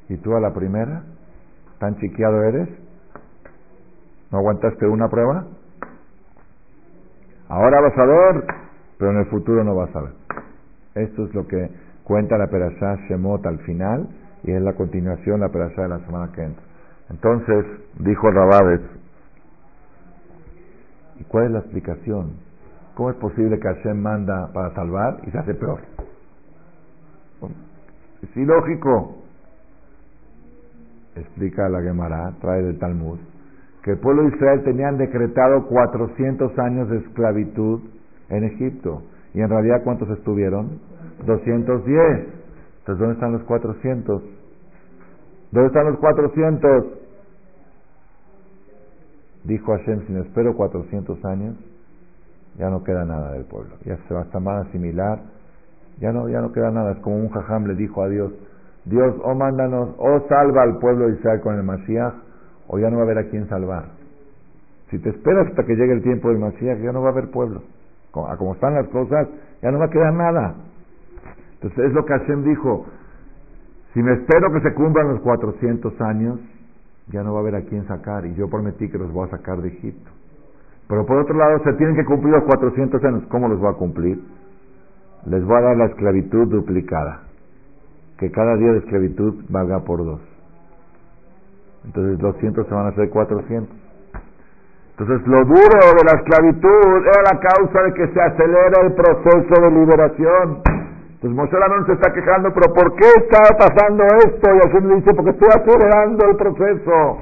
[0.08, 1.02] ¿Y tú a la primera?
[1.78, 2.68] ¿Tan chiqueado eres?
[4.30, 5.46] ¿No aguantaste una prueba?
[7.48, 8.44] Ahora vas a ver,
[8.98, 10.12] pero en el futuro no vas a ver.
[10.94, 11.70] Esto es lo que
[12.04, 14.08] cuenta la Perashá Shemot al final
[14.44, 16.62] y es la continuación la Perashá de la semana que entra.
[17.10, 17.64] Entonces,
[18.00, 18.80] dijo Rabades,
[21.20, 22.32] ¿y cuál es la explicación?
[22.94, 25.80] ¿Cómo es posible que Hashem manda para salvar y se hace peor?
[28.22, 29.27] Es ilógico.
[31.20, 33.18] Explica la Gemara, trae del Talmud,
[33.83, 37.81] que el pueblo de Israel tenían decretado 400 años de esclavitud
[38.28, 39.02] en Egipto.
[39.35, 40.81] Y en realidad, ¿cuántos estuvieron?
[41.26, 41.98] 210.
[42.78, 44.22] Entonces, ¿dónde están los 400?
[45.50, 46.85] ¿Dónde están los 400?
[49.44, 51.57] Dijo Hashem, si no espero 400 años,
[52.59, 53.76] ya no queda nada del pueblo.
[53.85, 55.20] Ya se va a asimilar.
[56.00, 56.92] Ya no, ya no queda nada.
[56.92, 58.33] Es como un jajam le dijo a Dios,
[58.88, 62.14] Dios, oh, mándanos, oh, salva al pueblo de Israel con el Mashiach,
[62.68, 63.85] o ya no va a haber a quién salvar.
[64.90, 67.31] Si te esperas hasta que llegue el tiempo del Mashiach, ya no va a haber
[67.31, 67.62] pueblo.
[68.14, 69.29] A como están las cosas,
[69.62, 70.55] ya no va a quedar nada.
[71.55, 72.87] Entonces es lo que Hashem dijo,
[73.92, 76.40] si me espero que se cumplan los 400 años,
[77.09, 79.31] ya no va a haber a quién sacar, y yo prometí que los voy a
[79.31, 80.11] sacar de Egipto.
[80.88, 83.22] Pero por otro lado, se tienen que cumplir los 400 años.
[83.29, 84.18] ¿Cómo los voy a cumplir?
[85.27, 87.27] Les voy a dar la esclavitud duplicada.
[88.18, 90.20] Que cada día de esclavitud valga por dos.
[91.85, 93.76] Entonces 200 se van a hacer 400.
[94.98, 99.62] Entonces lo duro de la esclavitud era la causa de que se acelera el proceso
[99.62, 100.62] de liberación.
[101.20, 104.54] Entonces Moshe no se está quejando, pero ¿por qué está pasando esto?
[104.54, 107.18] Y así le dice, porque estoy acelerando el proceso.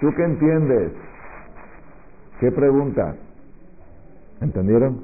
[0.00, 0.92] ¿Tú qué entiendes?
[2.40, 3.14] ¿Qué pregunta?
[4.40, 5.00] ¿Entendieron?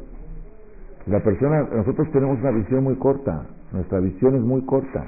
[1.06, 5.04] La persona, nosotros tenemos una visión muy corta, nuestra visión es muy corta,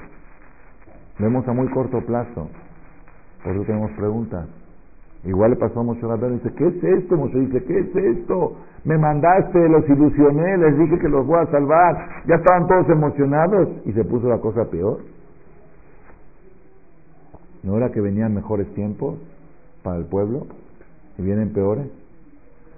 [1.18, 2.48] vemos a muy corto plazo,
[3.42, 4.48] por eso tenemos preguntas.
[5.24, 7.16] Igual le pasó a Moshe Rabbeinu, dice, ¿qué es esto?
[7.16, 8.56] Moshe dice, ¿qué es esto?
[8.84, 13.68] Me mandaste, los ilusioné, les dije que los voy a salvar, ya estaban todos emocionados
[13.84, 15.00] y se puso la cosa peor.
[17.64, 19.18] ¿No era que venían mejores tiempos
[19.82, 20.46] para el pueblo
[21.18, 21.88] y vienen peores?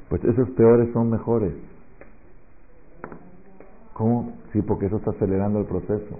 [0.08, 1.52] Pues esos peores son mejores.
[3.92, 4.32] ¿Cómo?
[4.52, 6.18] Sí, porque eso está acelerando el proceso.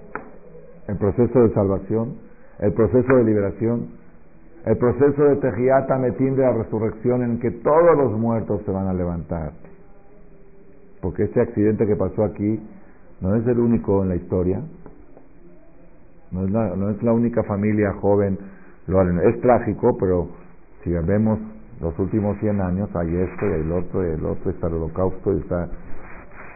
[0.89, 2.15] El proceso de salvación,
[2.61, 3.89] el proceso de liberación,
[4.65, 8.89] el proceso de Tejiata Metín de la resurrección en que todos los muertos se van
[8.89, 9.53] a levantar.
[11.01, 12.61] Porque este accidente que pasó aquí
[13.21, 14.63] no es el único en la historia,
[16.31, 16.45] no
[16.91, 18.39] es la, única familia joven,
[19.25, 20.29] es trágico, pero
[20.85, 21.39] si vemos
[21.81, 25.33] los últimos 100 años hay esto y el otro y el otro, está el holocausto
[25.35, 25.69] y está...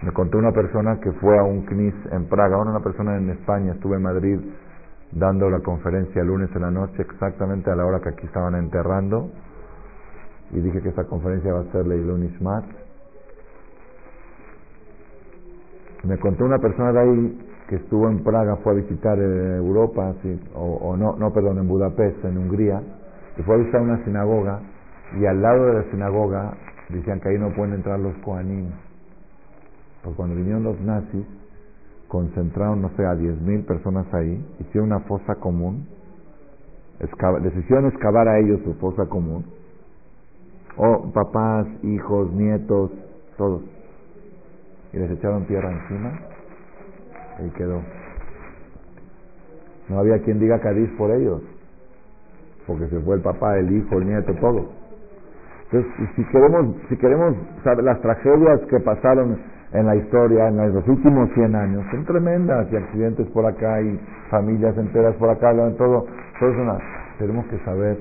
[0.02, 3.30] Me contó una persona que fue a un CNIS en Praga, ahora una persona en
[3.30, 4.40] España, estuve en Madrid
[5.12, 9.30] dando la conferencia lunes en la noche, exactamente a la hora que aquí estaban enterrando,
[10.50, 12.64] y dije que esta conferencia va a ser Leilun Ishmat.
[16.04, 20.14] Me contó una persona de ahí que estuvo en Praga, fue a visitar eh, Europa,
[20.54, 22.82] o, o, no, no, perdón, en Budapest, en Hungría,
[23.38, 24.60] y fue a visitar una sinagoga
[25.18, 26.54] y al lado de la sinagoga
[26.88, 28.70] decían que ahí no pueden entrar los Kohanim.
[30.04, 31.24] Porque cuando vinieron los nazis,
[32.08, 35.86] concentraron, no sé, a 10.000 personas ahí, hicieron una fosa común,
[37.00, 39.44] les hicieron excavar a ellos su fosa común,
[40.76, 42.90] o papás, hijos, nietos,
[43.38, 43.62] todos,
[44.92, 46.20] y les echaron tierra encima,
[47.46, 47.80] y quedó.
[49.88, 51.42] No había quien diga Cádiz por ellos,
[52.66, 54.68] porque se fue el papá, el hijo, el nieto, todo.
[55.64, 60.86] Entonces, si queremos, si queremos saber las tragedias que pasaron en la historia, en los
[60.86, 63.98] últimos 100 años, son tremendas, y accidentes por acá, y
[64.30, 66.06] familias enteras por acá, todo,
[66.38, 66.78] todo eso,
[67.18, 67.98] tenemos que saber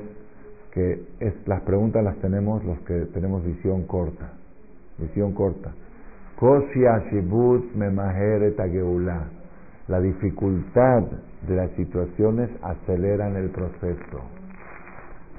[0.72, 4.34] que es, las preguntas las tenemos los que tenemos visión corta,
[5.00, 5.72] visión corta.
[9.88, 11.04] La dificultad
[11.48, 14.20] de las situaciones aceleran el proceso.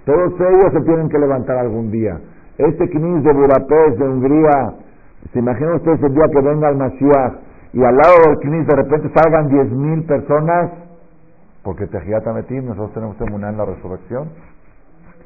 [0.04, 2.20] Todos ellos se tienen que levantar algún día.
[2.58, 4.83] Este Knis de Budapest, de Hungría,
[5.32, 7.34] se imaginan ustedes el día que venga el Mashiach
[7.72, 10.70] y al lado del Knis de repente salgan 10.000 personas,
[11.62, 14.28] porque Tejiata Metim, nosotros tenemos que en la resurrección.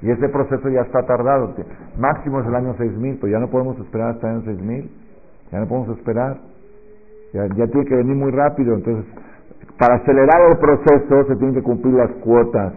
[0.01, 1.55] Y ese proceso ya está tardado.
[1.99, 4.91] Máximo es el año 6000, pero ya no podemos esperar hasta el año 6000.
[5.51, 6.39] Ya no podemos esperar.
[7.33, 8.75] Ya, ya tiene que venir muy rápido.
[8.75, 9.05] Entonces,
[9.79, 12.75] para acelerar el proceso se tienen que cumplir las cuotas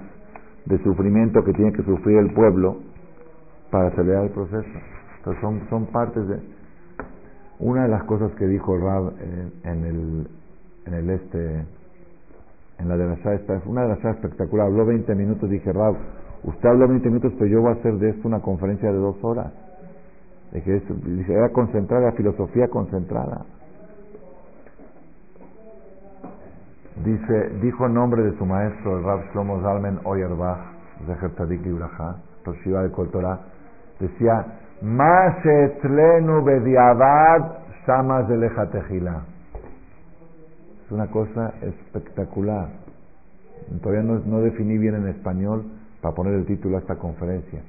[0.66, 2.78] de sufrimiento que tiene que sufrir el pueblo
[3.70, 4.80] para acelerar el proceso.
[5.18, 6.61] Entonces son, son partes de...
[7.62, 9.14] Una de las cosas que dijo Rab
[9.64, 10.28] en, el,
[10.88, 11.66] en el este,
[12.80, 15.96] en la de la esta, una de las espectacular, habló 20 minutos, dije Rab,
[16.44, 19.16] usted habló 20 minutos, pero yo voy a hacer de esto una conferencia de dos
[19.24, 19.54] horas.
[20.52, 20.82] Dije,
[21.30, 23.46] era concentrada, filosofía concentrada.
[27.06, 30.60] Dice, dijo en nombre de su maestro, el Rab Shlomo Zalmen Oyerbach,
[31.08, 33.40] de Tzadik Ibrahá, Toshiva de Koltorah,
[34.00, 34.46] decía,
[34.82, 39.22] Mashetlenu bediavad shamas de lejatejila.
[40.86, 42.70] Es una cosa espectacular.
[43.82, 45.66] Todavía no, no definí bien en español
[46.02, 47.62] para poner el título a esta conferencia.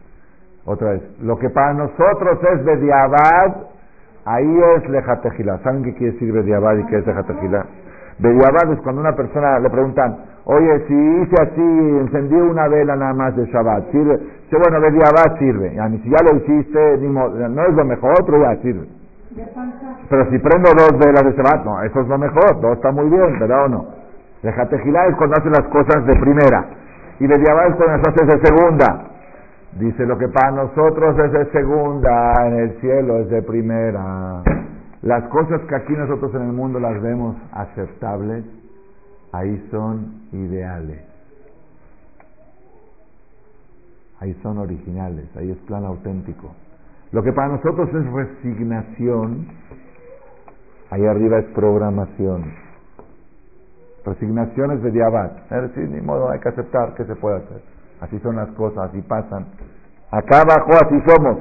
[0.65, 3.57] Otra vez, lo que para nosotros es bediavad,
[4.25, 5.59] ahí es lejatejila.
[5.63, 7.67] ¿Saben qué quiere decir bediavad y qué es lejatejila?
[8.19, 13.15] Bediabad es cuando una persona le preguntan, oye, si hice así, encendí una vela nada
[13.15, 14.17] más de Shabbat, ¿sirve?
[14.17, 15.79] Dice, bueno, Bediabad sirve.
[15.79, 18.87] A mí, si ya lo hiciste, no es lo mejor, otro ya sirve.
[20.11, 23.09] Pero si prendo dos velas de Shabbat, no, eso es lo mejor, todo está muy
[23.09, 23.87] bien, ¿verdad o no?
[24.43, 26.67] Dejate es cuando hace las cosas de primera.
[27.21, 29.05] Y Bediabad es cuando las haces de segunda.
[29.79, 34.43] Dice, lo que para nosotros es de segunda, en el cielo es de primera.
[35.03, 38.45] Las cosas que aquí nosotros en el mundo las vemos aceptables,
[39.33, 41.01] ahí son ideales.
[44.21, 46.55] Ahí son originales, ahí es plan auténtico.
[47.11, 49.49] Lo que para nosotros es resignación,
[50.91, 52.55] ahí arriba es programación.
[54.05, 55.51] Resignación es de diabat.
[55.51, 57.63] Es decir, ni modo, hay que aceptar que se puede hacer.
[58.01, 59.47] Así son las cosas, así pasan.
[60.11, 61.39] Acá abajo así somos.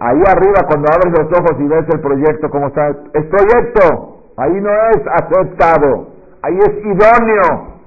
[0.00, 2.88] Ahí arriba, cuando abres los ojos y ves el proyecto, ¿cómo está?
[2.88, 4.32] Es proyecto.
[4.36, 6.09] Ahí no es aceptado.
[6.42, 7.80] Ahí es idóneo.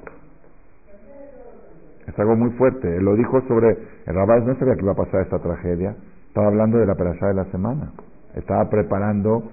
[2.07, 2.97] Es algo muy fuerte.
[2.97, 3.77] Él lo dijo sobre.
[4.05, 5.95] El Rabás no sabía que iba a pasar esta tragedia.
[6.27, 7.91] Estaba hablando de la perashá de la semana.
[8.35, 9.43] Estaba preparando.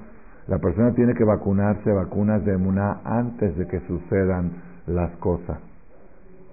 [0.49, 4.51] La persona tiene que vacunarse vacunas de Emuná antes de que sucedan
[4.87, 5.59] las cosas.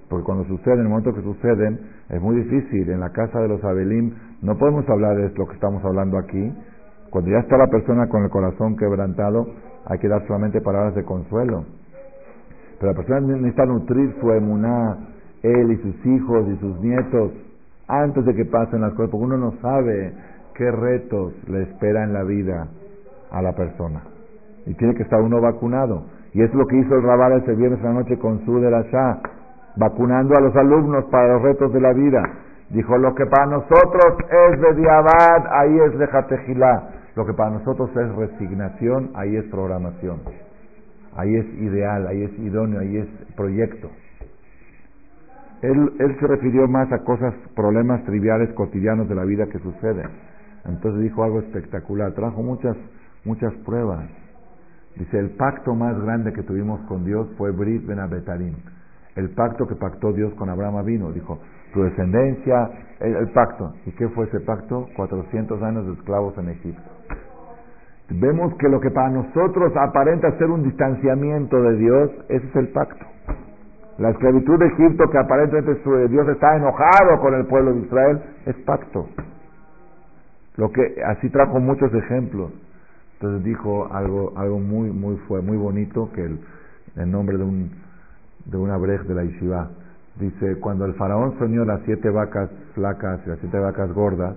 [0.09, 1.79] Porque cuando suceden, en el momento que suceden,
[2.09, 2.89] es muy difícil.
[2.89, 6.53] En la casa de los Abelim no podemos hablar de lo que estamos hablando aquí.
[7.09, 9.47] Cuando ya está la persona con el corazón quebrantado,
[9.85, 11.65] hay que dar solamente palabras de consuelo.
[12.79, 14.97] Pero la persona necesita nutrir su emuná,
[15.41, 17.31] él y sus hijos y sus nietos,
[17.87, 20.13] antes de que pasen las cosas, porque uno no sabe
[20.53, 22.67] qué retos le espera en la vida
[23.31, 24.01] a la persona.
[24.65, 26.03] Y tiene que estar uno vacunado.
[26.33, 28.69] Y es lo que hizo el Rabal ese viernes en la noche con su de
[29.77, 32.21] vacunando a los alumnos para los retos de la vida.
[32.69, 34.17] Dijo, lo que para nosotros
[34.51, 36.89] es de diabad, ahí es de jatejilá.
[37.15, 40.19] Lo que para nosotros es resignación, ahí es programación.
[41.17, 43.89] Ahí es ideal, ahí es idóneo, ahí es proyecto.
[45.61, 50.07] Él, se refirió más a cosas, problemas triviales, cotidianos de la vida que suceden.
[50.65, 52.77] Entonces dijo algo espectacular, trajo muchas,
[53.25, 54.07] muchas pruebas.
[54.95, 58.55] Dice, el pacto más grande que tuvimos con Dios fue Brit Ben Abetarim
[59.17, 61.11] el pacto que pactó Dios con Abraham vino.
[61.11, 61.39] Dijo,
[61.73, 63.73] tu descendencia, el, pacto.
[63.85, 64.87] ¿Y qué fue ese pacto?
[64.95, 66.89] 400 años de esclavos en Egipto.
[68.09, 72.69] Vemos que lo que para nosotros aparenta ser un distanciamiento de Dios, ese es el
[72.69, 73.05] pacto.
[73.97, 78.55] La esclavitud de Egipto, que aparentemente Dios está enojado con el pueblo de Israel, es
[78.57, 79.07] pacto.
[80.55, 82.51] Lo que así trajo muchos ejemplos.
[83.13, 87.71] Entonces dijo algo, algo muy, muy, fue muy bonito que el, nombre de un
[88.45, 89.69] de una brej de la Yeshiva.
[90.19, 94.35] Dice, cuando el faraón soñó las siete vacas flacas y las siete vacas gordas,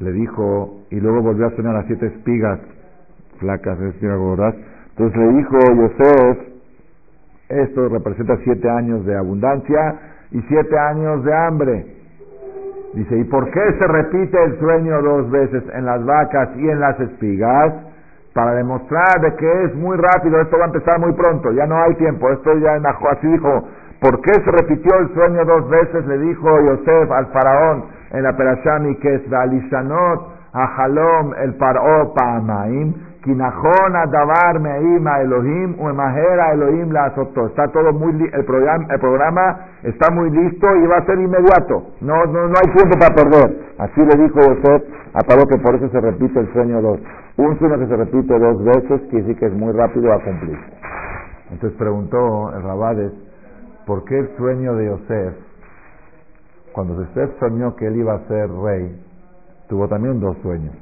[0.00, 2.60] le dijo, y luego volvió a soñar las siete espigas
[3.38, 6.38] flacas entonces le dijo Yosef,
[7.48, 9.94] esto representa siete años de abundancia
[10.32, 11.86] y siete años de hambre.
[12.94, 16.80] Dice, ¿y por qué se repite el sueño dos veces en las vacas y en
[16.80, 17.74] las espigas?
[18.38, 21.76] para demostrar de que es muy rápido, esto va a empezar muy pronto, ya no
[21.82, 22.74] hay tiempo, esto ya
[23.10, 23.64] así dijo,
[24.00, 26.06] ¿por qué se repitió el sueño dos veces?
[26.06, 32.14] Le dijo Yosef al faraón en la Perashami que es Balishanot a Halom el Paró
[32.14, 37.46] Pa'amaim, Kinajón Davar Meima Elohim Uemajera Elohim la azotó.
[37.46, 41.82] Está todo muy el programa, el programa está muy listo y va a ser inmediato.
[42.00, 43.74] No, no, no hay tiempo para perder.
[43.78, 44.82] Así le dijo Yosef
[45.14, 47.00] a Paró que por eso se repite el sueño dos.
[47.36, 50.58] Un sueño que se repite dos veces quiere decir que es muy rápido a cumplir.
[51.50, 53.12] Entonces preguntó el Rabades,
[53.86, 55.34] ¿por qué el sueño de Yosef,
[56.78, 59.04] cuando Yosef soñó que él iba a ser rey,
[59.68, 60.76] tuvo también dos sueños?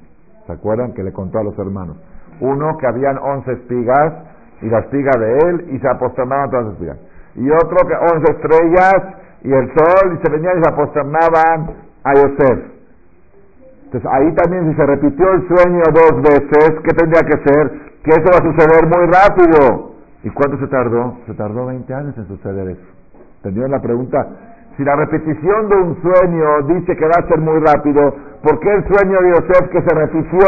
[0.47, 1.97] ¿Se acuerdan que le contó a los hermanos?
[2.39, 4.13] Uno, que habían once espigas
[4.61, 6.99] y la espiga de él, y se aposternaban todas las espigas.
[7.37, 8.95] Y otro que once estrellas
[9.43, 11.71] y el sol, y se venían y se aposternaban
[12.05, 12.59] a Yosef.
[13.87, 17.71] Entonces ahí también si se repitió el sueño dos veces, ¿qué tendría que ser?
[18.05, 19.93] Que eso va a suceder muy rápido.
[20.25, 21.17] ¿Y cuánto se tardó?
[21.25, 22.87] Se tardó 20 años en suceder eso.
[23.39, 24.56] ¿Entendieron la pregunta?
[24.77, 28.75] Si la repetición de un sueño dice que va a ser muy rápido, ¿por qué
[28.75, 30.47] el sueño de Yosef que se repitió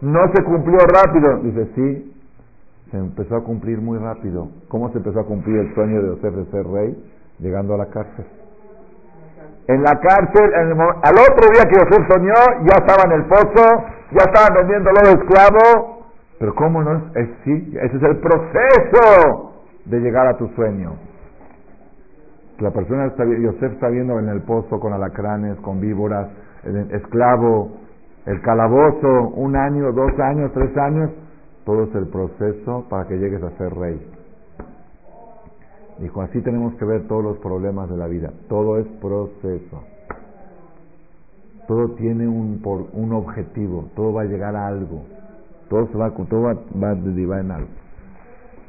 [0.00, 1.36] no se cumplió rápido?
[1.38, 2.14] Dice, sí,
[2.90, 4.48] se empezó a cumplir muy rápido.
[4.68, 7.04] ¿Cómo se empezó a cumplir el sueño de Yosef de ser rey?
[7.38, 8.24] Llegando a la cárcel.
[9.68, 14.24] En la cárcel, al otro día que Yosef soñó, ya estaba en el pozo, ya
[14.24, 16.06] estaban vendiéndolo de esclavo.
[16.38, 17.10] Pero ¿cómo no?
[17.14, 19.52] Es, sí, ese es el proceso
[19.84, 20.92] de llegar a tu sueño.
[22.60, 26.30] La persona, está, Yosef está viendo en el pozo con alacranes, con víboras,
[26.64, 27.72] el esclavo,
[28.24, 31.10] el calabozo, un año, dos años, tres años,
[31.64, 34.00] todo es el proceso para que llegues a ser rey.
[35.98, 38.32] Dijo, así tenemos que ver todos los problemas de la vida.
[38.48, 39.82] Todo es proceso.
[41.66, 43.86] Todo tiene un, por, un objetivo.
[43.94, 45.02] Todo va a llegar a algo.
[45.68, 47.68] Todo, se va, todo va, va a derivar en algo.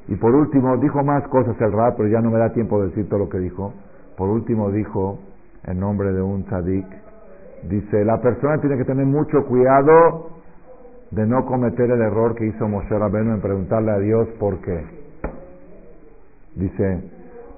[0.08, 2.90] Y por último, dijo más cosas el rap, pero ya no me da tiempo de
[2.90, 3.74] decir todo lo que dijo.
[4.16, 5.20] Por último, dijo,
[5.66, 6.86] en nombre de un tzadik,
[7.64, 10.30] dice, la persona tiene que tener mucho cuidado
[11.12, 14.86] de no cometer el error que hizo Moshe Rabenu en preguntarle a Dios por qué.
[16.56, 17.12] Dice,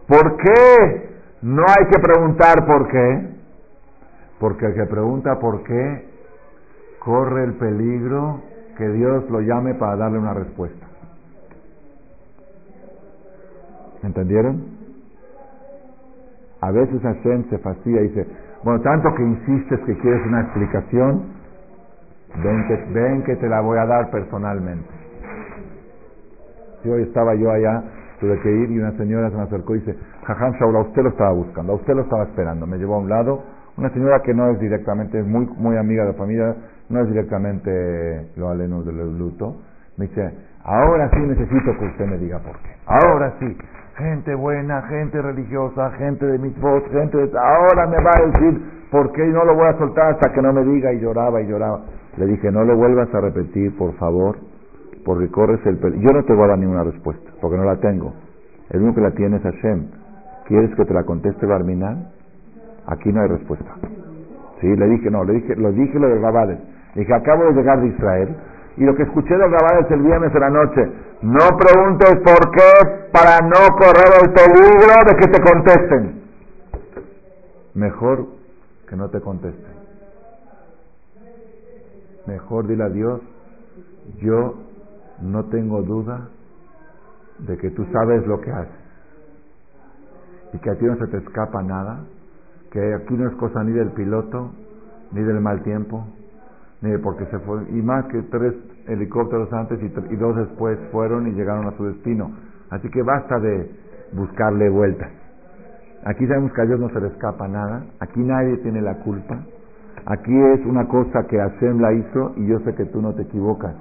[0.07, 1.09] ¿por qué
[1.43, 3.29] no hay que preguntar por qué?
[4.39, 6.09] Porque el que pregunta por qué
[6.99, 8.41] corre el peligro
[8.77, 10.88] que Dios lo llame para darle una respuesta.
[14.03, 14.63] ¿Entendieron?
[16.61, 18.27] A veces Hashem se fastidia y dice,
[18.63, 21.39] bueno, tanto que insistes que quieres una explicación,
[22.35, 24.87] Ven que, ven que te la voy a dar personalmente.
[26.83, 27.83] Si hoy estaba yo allá,
[28.19, 31.01] tuve que ir y una señora se me acercó y dice, Jajam Shaul, a usted
[31.01, 32.67] lo estaba buscando, a usted lo estaba esperando.
[32.67, 33.43] Me llevó a un lado,
[33.77, 36.55] una señora que no es directamente, muy, muy amiga de la familia,
[36.89, 39.57] no es directamente lo aleno del luto.
[39.97, 40.31] Me dice,
[40.63, 42.69] ahora sí necesito que usted me diga por qué.
[42.85, 43.57] Ahora sí.
[43.99, 47.37] Gente buena, gente religiosa, gente de mis voz, gente de...
[47.37, 50.53] Ahora me va a decir por qué no lo voy a soltar hasta que no
[50.53, 51.81] me diga y lloraba y lloraba.
[52.15, 54.37] Le dije, no lo vuelvas a repetir, por favor,
[55.03, 56.01] porque corres el peligro.
[56.01, 58.13] Yo no te voy a dar ninguna respuesta, porque no la tengo.
[58.69, 59.87] El único que la tiene es Hashem.
[60.47, 62.09] ¿Quieres que te la conteste Barminal?
[62.87, 63.69] Aquí no hay respuesta.
[64.61, 66.59] Sí, le dije, no, le dije, lo dije lo de Rabades.
[66.95, 68.35] Le dije, acabo de llegar de Israel
[68.79, 70.89] y lo que escuché de Rabades el viernes de la noche,
[71.21, 76.21] no preguntes por qué para no correr el peligro de que te contesten.
[77.73, 78.25] Mejor
[78.87, 79.73] que no te contesten.
[82.25, 83.21] Mejor dile a Dios,
[84.21, 84.55] yo
[85.23, 86.29] no tengo duda
[87.39, 88.79] de que tú sabes lo que haces.
[90.53, 92.05] Y que a ti no se te escapa nada,
[92.71, 94.51] que aquí no es cosa ni del piloto,
[95.11, 96.05] ni del mal tiempo,
[96.81, 98.53] ni de porque se fue, y más que tres
[98.87, 102.31] helicópteros antes y, dos después fueron y llegaron a su destino.
[102.69, 103.71] Así que basta de
[104.13, 105.09] buscarle vueltas.
[106.05, 109.39] Aquí sabemos que a Dios no se le escapa nada, aquí nadie tiene la culpa,
[110.05, 113.23] Aquí es una cosa que Hashem la hizo y yo sé que tú no te
[113.23, 113.75] equivocas.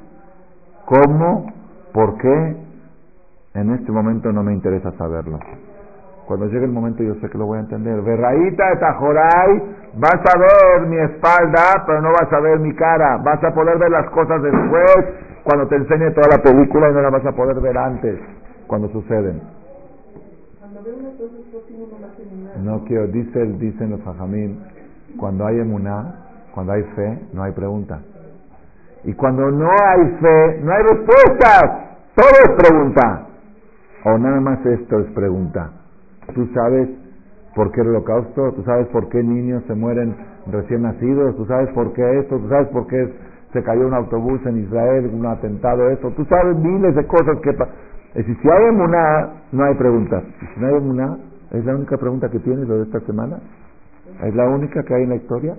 [0.85, 1.53] ¿Cómo?
[1.93, 2.57] ¿Por qué?
[3.55, 5.39] En este momento no me interesa saberlo.
[6.29, 8.03] Cuando llegue el momento yo sé que lo voy a entender.
[8.03, 9.63] Verraíta de Tajoray,
[9.95, 13.17] vas a ver mi espalda, pero no vas a ver mi cara.
[13.25, 15.07] Vas a poder ver las cosas después,
[15.43, 18.21] cuando te enseñe toda la película y no la vas a poder ver antes,
[18.67, 19.41] cuando suceden.
[22.63, 24.63] No quiero, dice, dicen los fajamín,
[25.17, 28.01] cuando hay emuná, cuando hay fe, no hay pregunta.
[29.05, 31.63] Y cuando no hay fe, no hay respuestas.
[32.15, 33.29] Todo es pregunta.
[34.05, 35.71] O nada más esto es pregunta.
[36.35, 36.89] Tú sabes
[37.55, 40.15] por qué el holocausto, tú sabes por qué niños se mueren
[40.51, 43.13] recién nacidos, tú sabes por qué esto, tú sabes por qué
[43.53, 47.51] se cayó un autobús en Israel, un atentado, esto, tú sabes miles de cosas que
[47.51, 50.23] Es decir, si hay emuná, no hay preguntas.
[50.55, 51.19] Si no hay emuná,
[51.51, 53.39] es la única pregunta que tienes lo de esta semana.
[54.23, 55.57] Es la única que hay en la historia.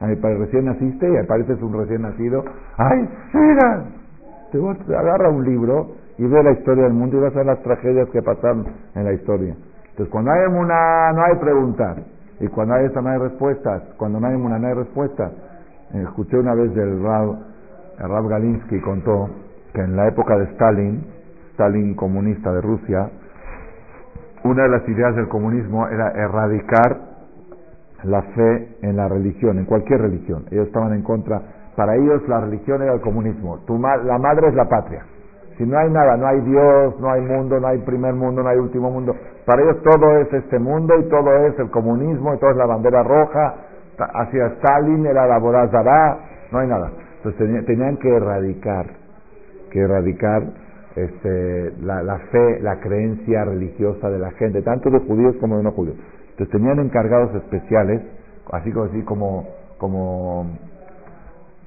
[0.00, 2.44] Ay, recién naciste y apareces un recién nacido.
[2.76, 3.84] ¡Ay, mira!
[4.52, 7.62] Te agarra un libro y ve la historia del mundo y vas a ver las
[7.62, 9.54] tragedias que pasaron en la historia.
[9.98, 11.98] Entonces, cuando hay una, no hay preguntas.
[12.38, 13.82] Y cuando hay esa, no hay respuestas.
[13.96, 15.32] Cuando no hay una, no hay respuestas.
[15.92, 17.36] Eh, escuché una vez del Rab,
[17.98, 19.28] el Rab Galinsky contó
[19.74, 21.04] que en la época de Stalin,
[21.50, 23.10] Stalin comunista de Rusia,
[24.44, 26.96] una de las ideas del comunismo era erradicar
[28.04, 30.44] la fe en la religión, en cualquier religión.
[30.52, 31.42] Ellos estaban en contra.
[31.74, 33.64] Para ellos la religión era el comunismo.
[33.66, 35.02] Tu la madre es la patria.
[35.58, 38.48] Si no hay nada, no hay Dios, no hay mundo, no hay primer mundo, no
[38.48, 39.14] hay último mundo.
[39.44, 42.66] Para ellos todo es este mundo y todo es el comunismo y todo es la
[42.66, 43.56] bandera roja.
[43.98, 46.18] Hacia Stalin era la Borazará,
[46.52, 46.92] no hay nada.
[47.16, 48.86] Entonces tenían que erradicar,
[49.72, 50.44] que erradicar
[50.94, 55.64] este, la, la, fe, la creencia religiosa de la gente, tanto de judíos como de
[55.64, 55.96] no judíos.
[56.30, 58.00] Entonces tenían encargados especiales,
[58.52, 59.48] así como, así como,
[59.78, 60.46] como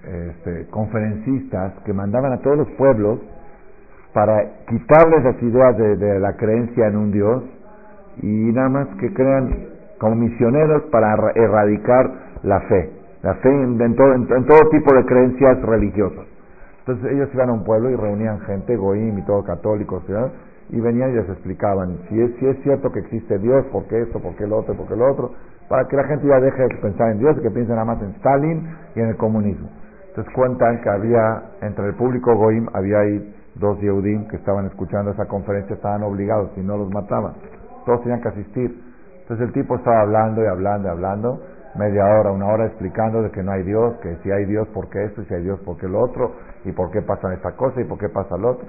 [0.04, 3.20] este, conferencistas que mandaban a todos los pueblos
[4.14, 7.44] para quitarles las ideas de, la creencia en un Dios
[8.22, 9.68] y nada más que crean
[10.00, 12.12] como misioneros para erradicar
[12.44, 12.90] la fe,
[13.24, 16.26] la fe en, todo, en, todo tipo de creencias religiosas.
[16.80, 20.04] Entonces ellos iban a un pueblo y reunían gente, goim y todo católicos,
[20.70, 24.02] y venían y les explicaban si es, si es cierto que existe Dios, por qué
[24.02, 25.32] esto, por qué lo otro, por qué lo otro,
[25.70, 28.02] para que la gente ya deje de pensar en Dios y que piensen nada más
[28.02, 29.70] en Stalin y en el comunismo.
[30.12, 35.12] Entonces cuentan que había, entre el público goim, había ahí dos Yehudim que estaban escuchando
[35.12, 37.34] esa conferencia, estaban obligados, si no los mataban.
[37.86, 38.78] Todos tenían que asistir.
[39.22, 41.42] Entonces el tipo estaba hablando y hablando y hablando,
[41.76, 44.90] media hora, una hora explicando de que no hay Dios, que si hay Dios, ¿por
[44.90, 45.22] qué esto?
[45.22, 46.34] Y si hay Dios, ¿por qué lo otro?
[46.66, 47.80] ¿Y por qué pasa esta cosa?
[47.80, 48.68] ¿Y por qué pasa lo otro?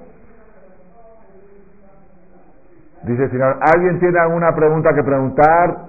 [3.03, 5.88] Dice el Señor, ¿alguien tiene alguna pregunta que preguntar?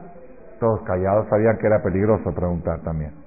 [0.60, 3.23] Todos callados, sabían que era peligroso preguntar también.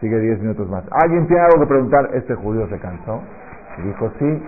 [0.00, 0.84] Sigue diez minutos más.
[0.92, 2.10] ¿Alguien tiene algo que preguntar?
[2.14, 3.20] Este judío se cansó
[3.82, 4.42] dijo, sí,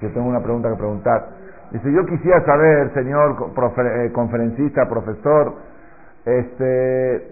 [0.00, 1.28] yo tengo una pregunta que preguntar.
[1.70, 3.36] Dice, yo quisiera saber, señor
[3.78, 5.54] eh, conferencista, profesor,
[6.24, 7.28] este,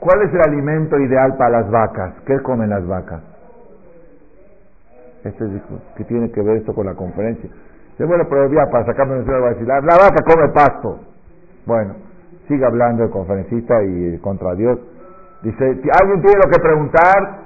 [0.00, 2.14] ¿cuál es el alimento ideal para las vacas?
[2.26, 3.22] ¿Qué comen las vacas?
[5.24, 7.50] Este dijo, ¿qué tiene que ver esto con la conferencia?
[7.90, 11.00] Dice, bueno, pero ya para sacarme de va a decir, la vaca come pasto.
[11.66, 11.94] Bueno,
[12.48, 14.78] sigue hablando el conferencista y contra Dios.
[15.44, 15.64] Dice,
[16.00, 17.38] ¿alguien tiene lo que preguntar?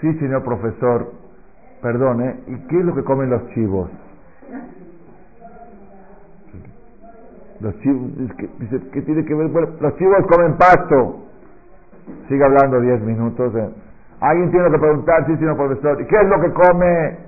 [0.00, 1.12] Sí, señor profesor,
[1.82, 3.90] perdone, ¿y qué es lo que comen los chivos?
[7.60, 8.16] Los chivos,
[8.58, 9.50] dice, ¿qué tiene que ver?
[9.50, 11.26] Los chivos comen pasto.
[12.28, 13.52] Sigue hablando diez minutos.
[14.20, 15.26] ¿Alguien tiene que preguntar?
[15.26, 16.00] Sí, señor profesor.
[16.00, 17.18] ¿Y qué es lo que come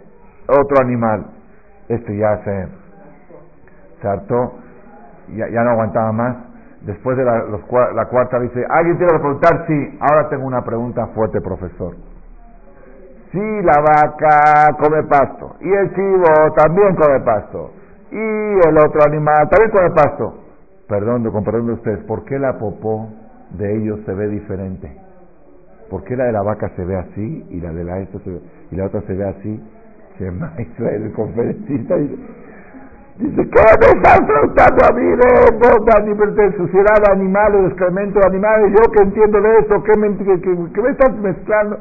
[0.47, 1.27] otro animal?
[1.89, 2.67] Esto ya se,
[4.01, 6.50] se ya, ya no aguantaba más.
[6.83, 7.45] Después de la,
[7.95, 9.67] la cuarta dice, ¿alguien tiene que preguntar?
[9.67, 11.95] Sí, ahora tengo una pregunta fuerte, profesor.
[13.33, 17.71] Si la vaca come pasto y el chivo también come pasto
[18.11, 20.35] y el otro animal también come pasto.
[20.89, 23.09] Perdón, con perdón de ustedes, ¿por qué la popó
[23.51, 24.97] de ellos se ve diferente?
[25.89, 28.31] ¿Por qué la de la vaca se ve así y la de la esta se
[28.31, 28.41] ve,
[28.73, 29.63] y la otra se ve así?
[30.19, 32.17] Se maestro el conferencista dice,
[33.21, 38.73] dice ¿qué me estás preguntando a mí de, de suciedad de animales, excremento de animales?
[38.73, 41.79] Yo que entiendo de eso, ¿qué me, qué me estás mezclando?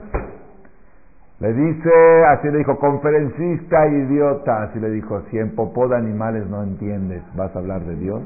[1.40, 4.64] Le dice, así le dijo, conferencista idiota.
[4.64, 8.22] Así le dijo, si en popó de animales no entiendes, ¿vas a hablar de Dios?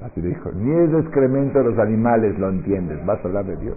[0.00, 3.56] Así le dijo, ni el excremento de los animales lo entiendes, ¿vas a hablar de
[3.56, 3.76] Dios?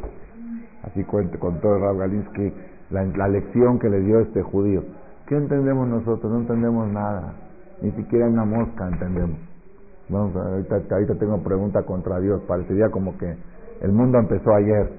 [0.83, 2.53] Así cuenta con todo Rav Galinsky
[2.91, 4.83] la, la lección que le dio este judío.
[5.25, 6.31] ¿Qué entendemos nosotros?
[6.31, 7.33] No entendemos nada.
[7.83, 9.37] Ni siquiera una mosca entendemos.
[10.09, 12.41] Vamos, ahorita, ahorita tengo pregunta contra Dios.
[12.47, 13.35] Parecería como que
[13.81, 14.89] el mundo empezó ayer.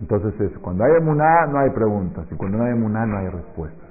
[0.00, 3.28] Entonces, eso, cuando hay emuná no hay preguntas, y cuando no hay emuná no hay
[3.28, 3.88] respuestas.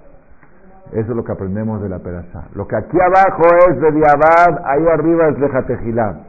[0.91, 2.47] Eso es lo que aprendemos de la perashá.
[2.53, 6.19] Lo que aquí abajo es de diabad, ahí arriba es lejatejilá.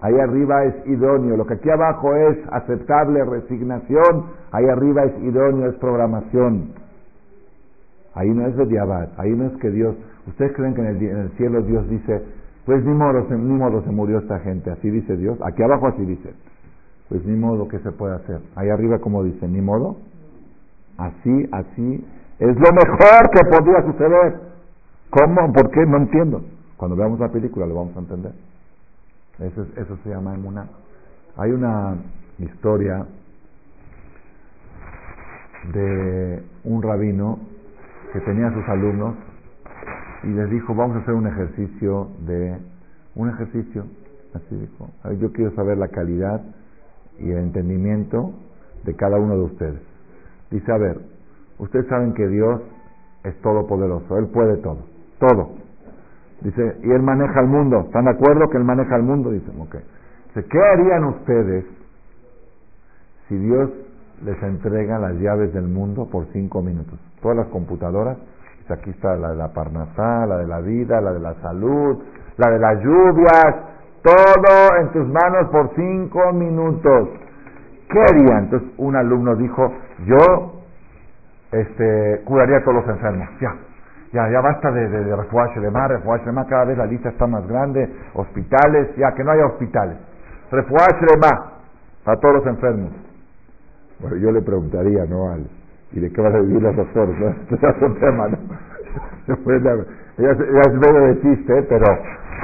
[0.00, 1.36] Ahí arriba es idóneo.
[1.36, 6.72] Lo que aquí abajo es aceptable resignación, ahí arriba es idóneo, es programación.
[8.14, 9.94] Ahí no es de diabad, ahí no es que Dios.
[10.26, 12.22] ¿Ustedes creen que en el, cielo Dios dice,
[12.64, 14.70] pues ni modo, ni modo se murió esta gente?
[14.70, 15.38] Así dice Dios.
[15.42, 16.34] Aquí abajo así dice.
[17.08, 18.40] Pues ni modo que se puede hacer.
[18.56, 19.96] Ahí arriba como dice, ni modo.
[20.98, 22.04] Así, así.
[22.40, 24.40] Es lo mejor que podría suceder.
[25.10, 25.52] ¿Cómo?
[25.52, 25.86] ¿Por qué?
[25.86, 26.42] No entiendo.
[26.76, 28.32] Cuando veamos la película lo vamos a entender.
[29.38, 30.66] Eso, eso se llama emuná.
[31.36, 31.96] Hay una
[32.38, 33.06] historia
[35.72, 37.38] de un rabino
[38.12, 39.14] que tenía a sus alumnos
[40.22, 42.58] y les dijo, vamos a hacer un ejercicio de,
[43.14, 43.84] un ejercicio,
[44.34, 44.90] así dijo,
[45.20, 46.42] yo quiero saber la calidad
[47.18, 48.32] y el entendimiento
[48.84, 49.80] de cada uno de ustedes.
[50.50, 51.00] Dice, a ver,
[51.58, 52.60] ustedes saben que Dios
[53.24, 54.78] es todopoderoso, Él puede todo,
[55.18, 55.50] todo.
[56.42, 57.80] Dice, y Él maneja el mundo.
[57.86, 59.30] ¿Están de acuerdo que Él maneja el mundo?
[59.30, 59.76] Dice, ok.
[60.28, 61.64] Dice, ¿qué harían ustedes
[63.28, 63.70] si Dios
[64.24, 66.98] les entrega las llaves del mundo por cinco minutos?
[67.22, 68.18] Todas las computadoras,
[68.66, 72.02] dice, aquí está la de la parnasá, la de la vida, la de la salud,
[72.36, 73.54] la de las lluvias,
[74.02, 77.08] todo en tus manos por cinco minutos.
[77.88, 78.38] ¿Qué haría?
[78.38, 79.72] Entonces un alumno dijo,
[80.06, 80.62] yo
[81.52, 83.28] este, curaría a todos los enfermos.
[83.40, 83.54] Ya,
[84.12, 87.10] ya, ya basta de, de, de refuaje de mar, de mar, cada vez la lista
[87.10, 89.96] está más grande, hospitales, ya que no haya hospitales.
[90.50, 91.52] Refuaje de mar,
[92.04, 92.92] a todos los enfermos.
[94.00, 95.30] Bueno, yo le preguntaría, ¿no?
[95.30, 95.46] Al,
[95.92, 97.18] ¿Y de qué van a vivir los doctores?
[97.18, 97.28] ¿no?
[97.28, 98.38] Este es un tema, ¿no?
[100.18, 101.86] ya, es medio de chiste, pero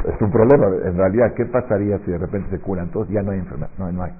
[0.04, 0.66] es un problema.
[0.84, 3.08] En realidad, ¿qué pasaría si de repente se curan todos?
[3.08, 3.70] Ya no hay enfermedad.
[3.78, 4.12] No, no hay.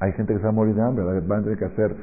[0.00, 1.94] Hay gente que se va a morir de hambre, van a tener que hacer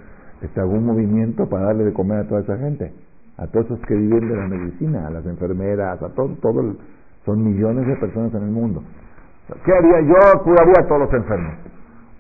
[0.42, 2.94] este, algún movimiento para darle de comer a toda esa gente,
[3.38, 6.76] a todos esos que viven de la medicina, a las enfermeras, a todo, todo
[7.26, 8.84] son millones de personas en el mundo.
[9.66, 10.02] ¿Qué haría?
[10.02, 11.54] Yo curaría a todos los enfermos.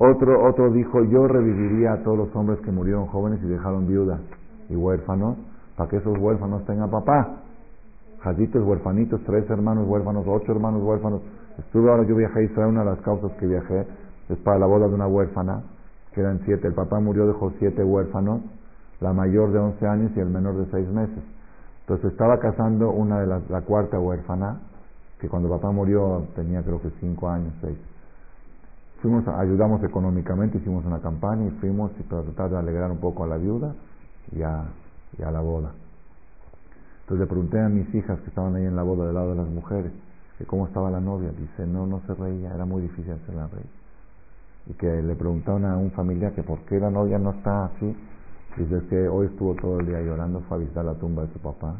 [0.03, 4.19] Otro, otro dijo, yo reviviría a todos los hombres que murieron jóvenes y dejaron viudas
[4.67, 5.37] y huérfanos,
[5.77, 7.43] para que esos huérfanos tengan papá.
[8.21, 11.21] Jazitos huérfanitos, tres hermanos huérfanos, ocho hermanos huérfanos.
[11.59, 13.85] Estuve ahora, yo viajé a Israel, una de las causas que viajé
[14.29, 15.61] es para la boda de una huérfana
[16.15, 16.67] quedan siete.
[16.67, 18.41] El papá murió, dejó siete huérfanos,
[19.01, 21.23] la mayor de once años y el menor de seis meses.
[21.81, 24.61] Entonces estaba casando una de las, la cuarta huérfana,
[25.19, 27.77] que cuando papá murió tenía creo que cinco años, seis.
[29.01, 33.27] Fuimos, ayudamos económicamente, hicimos una campaña y fuimos para tratar de alegrar un poco a
[33.27, 33.73] la viuda
[34.31, 34.65] y a,
[35.17, 35.71] la boda.
[37.01, 39.37] Entonces le pregunté a mis hijas que estaban ahí en la boda del lado de
[39.37, 39.91] las mujeres,
[40.37, 41.31] que cómo estaba la novia.
[41.31, 43.81] Dice, no, no se reía, era muy difícil hacerla reír
[44.67, 47.95] y que le preguntaron a un familiar que por qué la novia no está así.
[48.57, 51.39] Dice que hoy estuvo todo el día llorando, fue a visitar la tumba de su
[51.39, 51.75] papá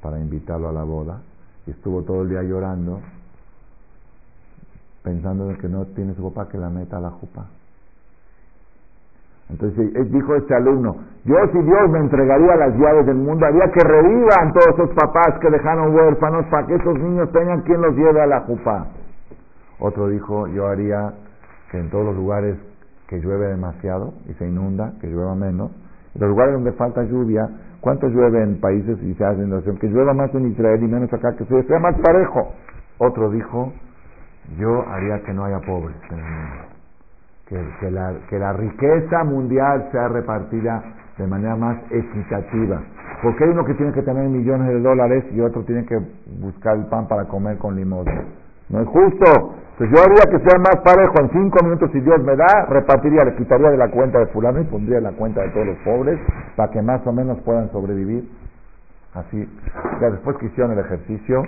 [0.00, 1.20] para invitarlo a la boda
[1.66, 3.00] y estuvo todo el día llorando
[5.02, 7.46] pensando en que no tiene su que la meta a la jupa.
[9.50, 13.86] Entonces dijo este alumno, yo si Dios me entregaría las llaves del mundo, haría que
[13.86, 18.22] revivan todos esos papás que dejaron huérfanos para que esos niños tengan quien los lleve
[18.22, 18.86] a la jupa.
[19.78, 21.12] Otro dijo, yo haría
[21.70, 22.56] que en todos los lugares
[23.08, 25.70] que llueve demasiado y se inunda, que llueva menos,
[26.14, 27.48] en los lugares donde falta lluvia,
[27.80, 29.76] ¿cuánto llueve en países y se hace inundación?
[29.76, 32.54] Que llueva más en Israel y menos acá, que sea más parejo.
[32.98, 33.72] Otro dijo,
[34.58, 36.64] yo haría que no haya pobres en el mundo,
[37.80, 40.82] que, la, que la riqueza mundial sea repartida
[41.18, 42.82] de manera más equitativa.
[43.22, 45.98] Porque hay uno que tiene que tener millones de dólares y otro tiene que
[46.40, 48.24] buscar el pan para comer con limosna.
[48.68, 49.54] No es justo.
[49.72, 51.14] Entonces yo haría que sea más parejo.
[51.20, 54.60] En cinco minutos, si Dios me da, repartiría, le quitaría de la cuenta de fulano
[54.60, 56.18] y pondría en la cuenta de todos los pobres
[56.56, 58.28] para que más o menos puedan sobrevivir.
[59.14, 59.48] Así.
[60.00, 61.42] Ya después que hicieron el ejercicio,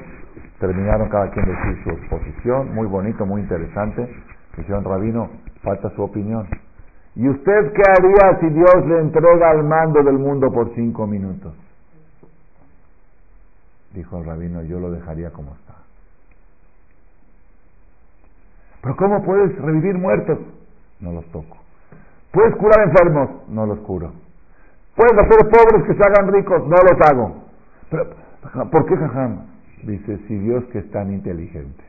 [0.59, 2.75] terminaron cada quien decir su exposición.
[2.75, 4.09] Muy bonito, muy interesante.
[4.57, 5.31] Dijeron, Rabino,
[5.63, 6.47] falta su opinión.
[7.17, 11.55] ¿Y usted qué haría si Dios le entrega el mando del mundo por cinco minutos?
[13.93, 15.75] Dijo el rabino, yo lo dejaría como está.
[18.83, 20.39] Pero ¿cómo puedes revivir muertos?
[20.99, 21.57] No los toco.
[22.33, 23.49] ¿Puedes curar enfermos?
[23.49, 24.13] No los curo.
[24.97, 26.63] ¿Puedes hacer pobres que se hagan ricos?
[26.67, 27.45] No los hago.
[27.91, 29.54] Pero, ¿Por qué Jajam?
[29.87, 31.85] Dice, si Dios que es tan inteligente,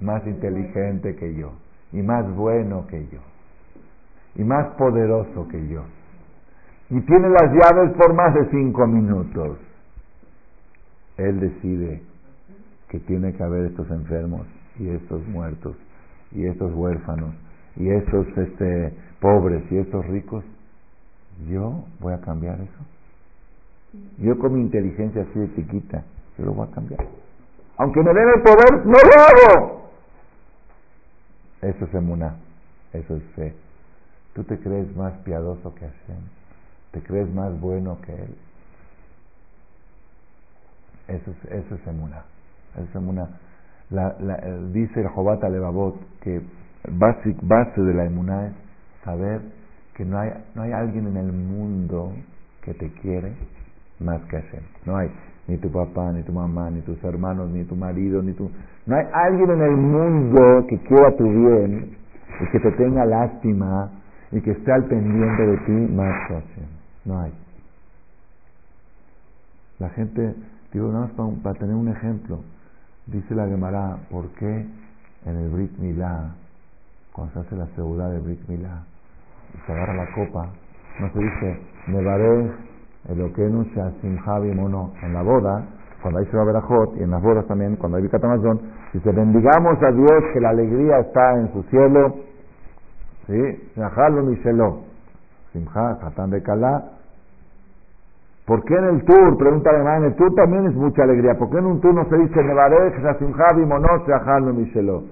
[0.00, 1.52] más inteligente que yo,
[1.92, 3.18] y más bueno que yo,
[4.36, 5.82] y más poderoso que yo,
[6.90, 9.58] y tiene las llaves por más de cinco minutos,
[11.16, 12.02] Él decide
[12.88, 14.46] que tiene que haber estos enfermos
[14.78, 15.76] y estos muertos
[16.32, 17.34] y estos huérfanos
[17.76, 20.44] y estos este, pobres y estos ricos,
[21.48, 22.84] yo voy a cambiar eso.
[24.18, 26.04] Yo con mi inteligencia así de chiquita,
[26.38, 27.19] yo lo voy a cambiar.
[27.80, 29.90] Aunque me den el poder, no lo hago.
[31.62, 32.36] Eso es emuná,
[32.92, 33.54] eso es fe.
[34.34, 36.22] Tú te crees más piadoso que Hashem,
[36.92, 38.36] te crees más bueno que Él.
[41.08, 42.24] Eso es, eso es emuná,
[42.74, 43.28] eso es emuná
[43.90, 44.36] la, la,
[44.72, 46.40] dice el Jobat Levavot que
[46.88, 48.52] base, base de la emuná es
[49.04, 49.40] saber
[49.94, 52.12] que no hay, no hay alguien en el mundo
[52.62, 53.32] que te quiere
[53.98, 54.62] más que Hashem.
[54.86, 55.10] No hay
[55.50, 58.48] ni tu papá, ni tu mamá, ni tus hermanos, ni tu marido, ni tu...
[58.86, 61.96] No hay alguien en el mundo que quiera tu bien
[62.40, 63.90] y que te tenga lástima
[64.30, 66.68] y que esté al pendiente de ti más Hashem.
[67.04, 67.32] No hay.
[69.80, 70.34] La gente,
[70.72, 72.40] digo, nada más para, tener un ejemplo,
[73.06, 74.66] Dice la Gemara, ¿por qué
[75.26, 76.32] en el Brit Milá,
[77.12, 78.84] cuando se hace la seguridad de Brit Milá,
[79.52, 80.48] y se agarra la copa,
[81.00, 82.69] no se dice, Nevarech,
[83.08, 83.66] Eloquenu,
[84.24, 85.64] Javi Mono, en la boda,
[86.02, 88.60] cuando hay Sheba Berajot, y en las bodas también, cuando hay Bikatamazón,
[88.92, 92.14] dice, bendigamos a Dios que la alegría está en su cielo,
[93.26, 93.72] ¿sí?
[93.76, 94.80] Shahalo Mishelo,
[95.52, 96.84] Simcha, Satán de Kalá,
[98.50, 99.38] ¿Por qué en el tour?
[99.38, 101.38] Pregunta además, en el tour también es mucha alegría.
[101.38, 104.02] ¿Por qué en un tour no se dice Nevarech, Nasimjavi, Monos,
[104.56, 105.04] Mishelo?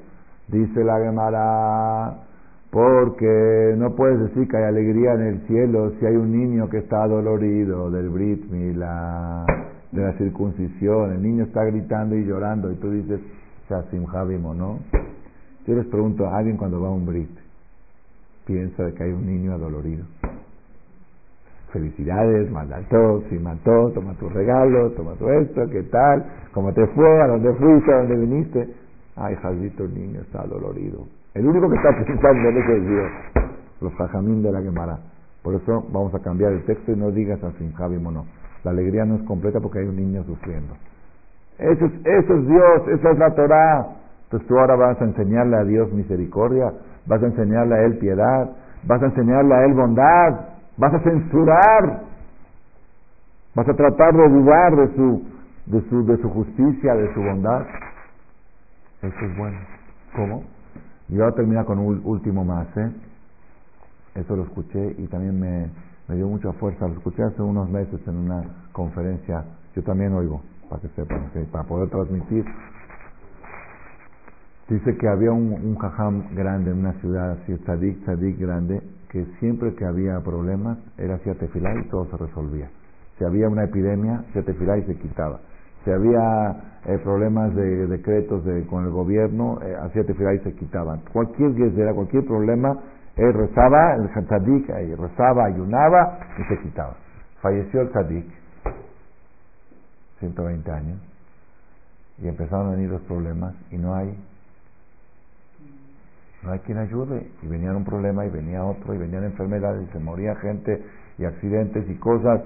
[0.49, 2.15] Dice la Gemara,
[2.71, 6.79] Porque no puedes decir que hay alegría en el cielo si hay un niño que
[6.79, 8.45] está dolorido del Brit
[8.77, 9.47] la
[9.93, 11.13] de la circuncisión.
[11.13, 13.21] El niño está gritando y llorando y tú dices,
[13.69, 14.81] Shasim Javimo, ¿no?
[15.67, 17.31] Yo les pregunto a alguien cuando va a un Brit,
[18.47, 20.05] piensa que hay un niño adolorido.
[21.73, 26.25] Felicidades, mandató, si mató, toma tu regalo, toma tu esto, ¿qué tal?
[26.53, 27.23] ¿Cómo te fue?
[27.23, 27.93] ¿A dónde fuiste?
[27.93, 28.75] ¿A dónde viniste?
[29.17, 31.07] Ay, Javito, el niño está dolorido.
[31.39, 33.11] El único que está pensando en eso es Dios.
[33.81, 34.99] Los jajamín de la Gemara.
[35.45, 38.27] Por eso vamos a cambiar el texto y no digas así, Javi no.
[38.65, 40.75] La alegría no es completa porque hay un niño sufriendo.
[41.59, 43.87] Eso es, eso es Dios, esa es la Torah.
[44.25, 46.73] Entonces tú ahora vas a enseñarle a Dios misericordia,
[47.07, 48.51] vas a enseñarle a Él piedad,
[48.83, 50.41] vas a enseñarle a Él bondad,
[50.77, 52.03] vas a censurar,
[53.55, 55.23] vas a tratar de dudar de su,
[55.67, 57.63] de su, de su justicia, de su bondad.
[59.03, 59.59] Eso es bueno.
[60.17, 60.58] ¿Cómo?
[61.09, 62.91] Y ahora termina con un último más, ¿eh?
[64.15, 66.87] Eso lo escuché y también me, dio mucha fuerza.
[66.87, 68.43] Lo escuché hace unos meses en una
[68.73, 69.45] conferencia.
[69.75, 72.45] Yo también oigo, para que sepan, para poder transmitir.
[74.69, 79.25] Dice que había un, un jajam grande en una ciudad, así, tzadik, tzadik grande, que
[79.41, 82.69] siempre que había problemas, él hacía y todo se resolvía.
[83.19, 85.41] Si había una epidemia, tefilá y se quitaba.
[85.89, 86.51] Si había
[86.85, 91.01] eh, problemas de decretos de, con el gobierno, eh, hacía tefilá y se quitaban.
[91.15, 92.79] Cualquier guerrera, cualquier problema,
[93.17, 96.95] él rezaba, el tzadik ahí rezaba, ayunaba y se quitaba.
[97.41, 98.27] Falleció el tzadik,
[100.19, 101.01] 120 años,
[102.19, 104.15] y empezaron a venir los problemas y no hay
[106.43, 107.31] no hay quien ayude.
[107.43, 110.85] Y venía un problema y venía otro y venían enfermedades y se moría gente
[111.17, 112.43] y accidentes y cosas.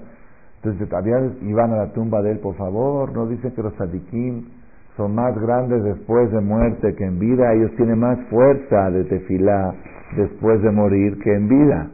[0.62, 4.48] Entonces todavía iban a la tumba de él, por favor, no dicen que los sadiquín
[4.96, 9.74] son más grandes después de muerte que en vida, ellos tienen más fuerza de tefilá
[10.16, 11.90] después de morir que en vida.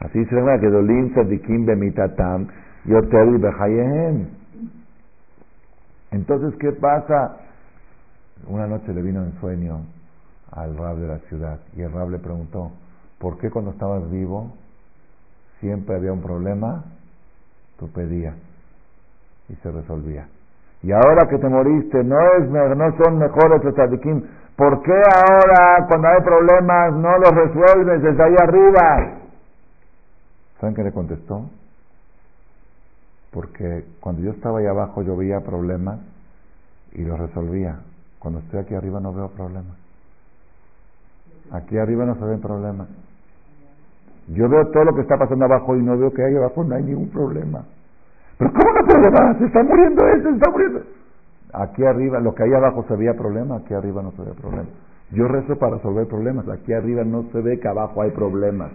[0.00, 2.48] Así se llama que Dolim Sadikim Bemitatam
[2.84, 4.26] Yotel Behayehem.
[6.10, 7.38] Entonces, ¿qué pasa?
[8.46, 9.86] Una noche le vino en sueño
[10.50, 12.72] al rab de la ciudad y el rab le preguntó,
[13.18, 14.52] ¿por qué cuando estabas vivo
[15.60, 16.84] siempre había un problema
[17.88, 18.34] pedía
[19.48, 20.28] y se resolvía.
[20.82, 24.22] Y ahora que te moriste, no, es, no son mejores los tzadikim.
[24.56, 29.18] ¿Por qué ahora, cuando hay problemas, no los resuelves desde ahí arriba?
[30.60, 31.48] ¿Saben qué le contestó?
[33.30, 36.00] Porque cuando yo estaba ahí abajo yo veía problemas
[36.92, 37.80] y los resolvía.
[38.18, 39.76] Cuando estoy aquí arriba no veo problemas.
[41.50, 42.88] Aquí arriba no se ven problemas.
[44.34, 46.74] Yo veo todo lo que está pasando abajo y no veo que ahí abajo no
[46.74, 47.64] hay ningún problema.
[48.38, 49.38] Pero ¿cómo no problema?
[49.38, 50.80] Se está muriendo este, se está muriendo.
[51.52, 54.68] Aquí arriba, lo que hay abajo se veía problema, aquí arriba no se ve problema.
[55.10, 58.70] Yo rezo para resolver problemas, aquí arriba no se ve que abajo hay problemas.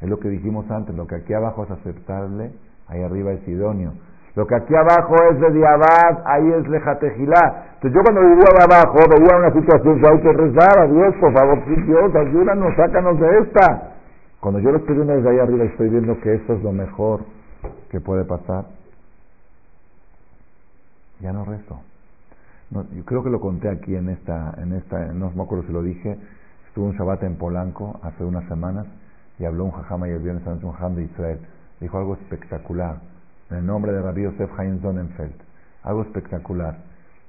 [0.00, 2.50] Es lo que dijimos antes, lo que aquí abajo es aceptable,
[2.88, 3.92] ahí arriba es idóneo.
[4.34, 7.64] Lo que aquí abajo es de diabad, ahí es lejatejilá.
[7.74, 11.32] Entonces yo cuando vivía abajo veía una situación que hay que rezar a Dios, por
[11.32, 13.95] favor, Dios, ayúdanos, sácanos de esta.
[14.46, 17.24] Cuando yo lo estoy viendo desde ahí arriba estoy viendo que esto es lo mejor
[17.90, 18.66] que puede pasar.
[21.18, 21.80] Ya no rezo.
[22.70, 25.82] yo creo que lo conté aquí en esta, en esta, no me acuerdo si lo
[25.82, 26.16] dije,
[26.68, 28.86] estuvo un Shabbat en Polanco hace unas semanas
[29.40, 31.40] y habló un jajama y el viernes un jajam de Israel.
[31.80, 33.00] Dijo algo espectacular,
[33.50, 35.34] en el nombre de Rabbi Yosef Haim Sonnenfeld.
[35.82, 36.76] Algo espectacular.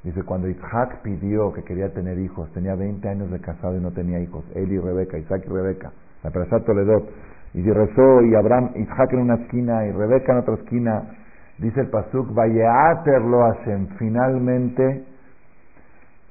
[0.04, 3.90] Dice, cuando Isaac pidió que quería tener hijos, tenía 20 años de casado y no
[3.90, 5.92] tenía hijos, él y Rebeca, Isaac y Rebeca
[6.28, 7.10] la Perashat Toledot,
[7.54, 11.04] y rezó y Abraham, Isaac en una esquina y Rebeca en otra esquina,
[11.58, 15.06] dice el Pasuk, Vayeater lo hacen, finalmente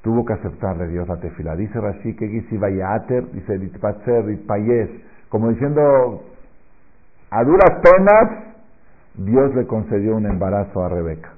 [0.02, 1.56] tuvo que aceptarle Dios la tefila.
[1.56, 4.90] Dice Rashi que Gisi Vayeater, dice Litpatzer, Payes,
[5.30, 6.22] como diciendo,
[7.30, 8.54] a duras penas,
[9.14, 11.30] Dios le concedió un embarazo a Rebeca.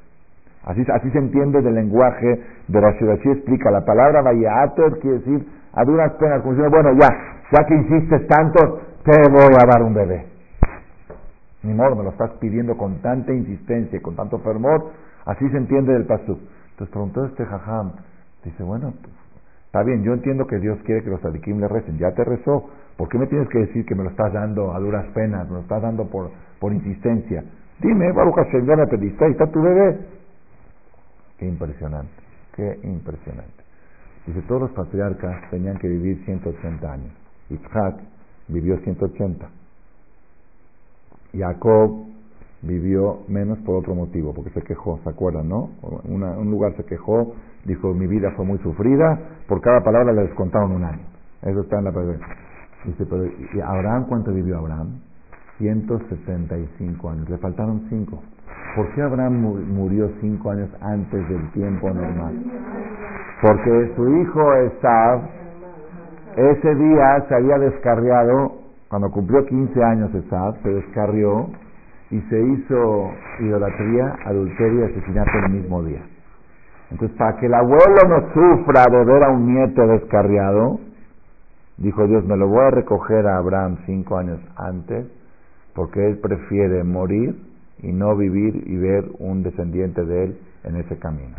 [0.65, 3.05] Así, así se entiende del lenguaje de Rashi.
[3.05, 7.09] Rashi explica, la palabra Vayeater quiere decir a duras penas, como bueno, ya,
[7.53, 10.27] ya que insistes tanto, te voy a dar un bebé.
[11.63, 14.93] Ni modo, me lo estás pidiendo con tanta insistencia y con tanto fervor,
[15.27, 16.39] así se entiende del pasú.
[16.71, 17.93] Entonces preguntó este jajam,
[18.45, 19.15] dice, bueno, pues,
[19.67, 22.71] está bien, yo entiendo que Dios quiere que los adikim le recen, ya te rezó,
[22.97, 25.55] ¿por qué me tienes que decir que me lo estás dando a duras penas, me
[25.55, 27.45] lo estás dando por, por insistencia?
[27.81, 29.99] Dime, Baruch Hashem, ya me ahí está tu bebé.
[31.39, 32.13] Qué impresionante,
[32.55, 33.68] qué impresionante.
[34.29, 37.13] Dice, todos los patriarcas tenían que vivir 180 años.
[37.49, 37.97] Isaac
[38.49, 39.49] vivió 180.
[41.35, 42.05] Jacob
[42.61, 45.71] vivió menos por otro motivo, porque se quejó, ¿se acuerdan, no?
[45.81, 47.33] un lugar se quejó,
[47.65, 51.07] dijo, mi vida fue muy sufrida, por cada palabra le descontaron un año.
[51.41, 51.93] Eso está en la
[52.85, 55.01] Dice, pero ¿y Abraham cuánto vivió Abraham?
[55.57, 57.31] 175 años.
[57.31, 58.23] Le faltaron 5.
[58.77, 59.41] ¿Por qué Abraham
[59.75, 62.35] murió 5 años antes del tiempo normal?
[63.43, 65.21] Porque su hijo Esab,
[66.37, 68.53] ese día se había descarriado,
[68.89, 71.49] cuando cumplió 15 años Esab, se descarrió
[72.11, 76.03] y se hizo idolatría, adulterio y asesinato el mismo día.
[76.91, 80.81] Entonces, para que el abuelo no sufra de ver a un nieto descarriado,
[81.79, 85.07] dijo Dios, me lo voy a recoger a Abraham cinco años antes,
[85.75, 87.48] porque él prefiere morir
[87.83, 91.37] y no vivir y ver un descendiente de él en ese camino.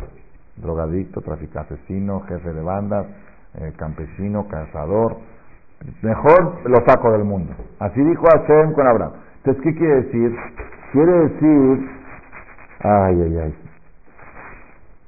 [0.56, 3.06] Drogadicto, traficante, asesino, jefe de banda,
[3.54, 5.16] eh, campesino, cazador.
[6.02, 7.54] Mejor lo saco del mundo.
[7.78, 9.12] Así dijo Hashem con Abraham.
[9.38, 10.36] Entonces, ¿qué quiere decir?
[10.92, 11.90] Quiere decir,
[12.80, 13.54] ay, ay, ay,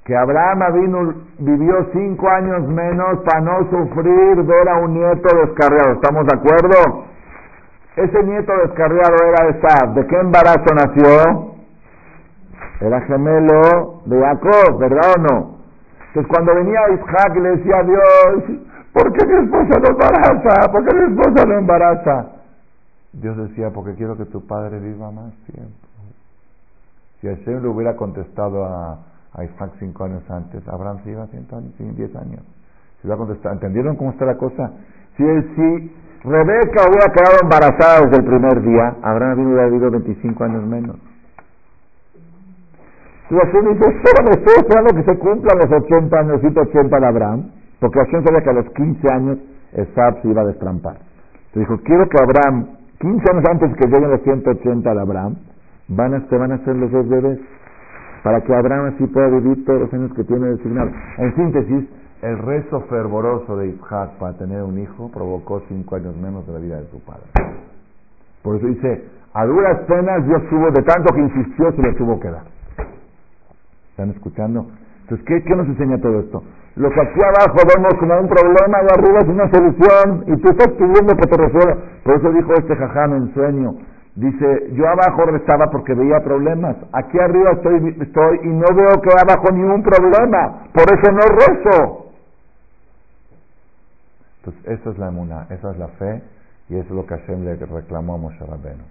[0.05, 5.93] que Abraham vivió cinco años menos para no sufrir ver a un nieto descarriado.
[5.93, 7.12] ¿Estamos de acuerdo?
[7.97, 9.95] Ese nieto descarriado era Esab.
[9.95, 11.53] ¿De qué embarazo nació?
[12.81, 15.53] Era gemelo de Jacob, ¿verdad o no?
[16.09, 18.61] Entonces cuando venía Isaac le decía a Dios,
[18.93, 20.73] ¿por qué mi esposa no embaraza?
[20.73, 22.27] ¿Por qué mi esposa no embaraza?
[23.13, 25.87] Dios decía, porque quiero que tu padre viva más tiempo.
[27.21, 28.99] Si Hashem le hubiera contestado a,
[29.33, 32.43] a Isaac cinco años antes, Abraham se iba a años, diez años.
[33.01, 33.17] Se iba.
[33.53, 34.73] ¿Entendieron cómo está la cosa?
[35.17, 35.25] Si,
[35.55, 40.97] si Rebeca hubiera quedado embarazada desde el primer día, Abraham hubiera vivido 25 años menos.
[43.29, 47.51] Y Hashem dice, espérame, estoy esperando que se cumplan los 80 años, 180 de Abraham,
[47.81, 49.39] porque Hashem sabía que a los 15 años
[49.73, 50.97] Esab se iba a destrampar.
[51.47, 52.67] Entonces dijo, quiero que Abraham
[53.01, 55.37] 15 años antes que lleguen los 180 de Abraham,
[55.89, 57.41] van a, se van a hacer los dos bebés,
[58.23, 60.91] para que Abraham así pueda vivir todos los años que tiene designado.
[61.19, 61.89] En síntesis,
[62.23, 66.59] el rezo fervoroso de Isaac para tener un hijo provocó cinco años menos de la
[66.61, 67.27] vida de su padre.
[68.43, 69.05] Por eso dice,
[69.35, 72.45] a duras penas Dios tuvo, de tanto que insistió, se le tuvo que dar.
[73.91, 74.67] ¿Están escuchando?
[75.03, 76.43] Entonces, ¿qué, ¿qué nos enseña todo esto?
[76.77, 80.49] Lo que aquí abajo vemos como un problema y arriba es una solución y tú
[80.49, 81.77] estás pidiendo que te resuelva.
[82.05, 83.75] Por eso dijo este jajam en sueño.
[84.15, 86.77] Dice, yo abajo rezaba porque veía problemas.
[86.93, 90.69] Aquí arriba estoy, estoy y no veo que abajo ni un problema.
[90.73, 92.02] Por eso no rezo.
[94.45, 96.21] Entonces, esa es la emuna, esa es la fe
[96.69, 98.83] y eso es lo que Hashem le reclamó a Moshe Rabbeinu.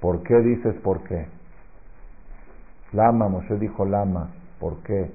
[0.00, 1.26] ¿Por qué dices por qué?
[2.92, 4.30] Lama, Moshe dijo lama.
[4.58, 5.10] ¿Por qué?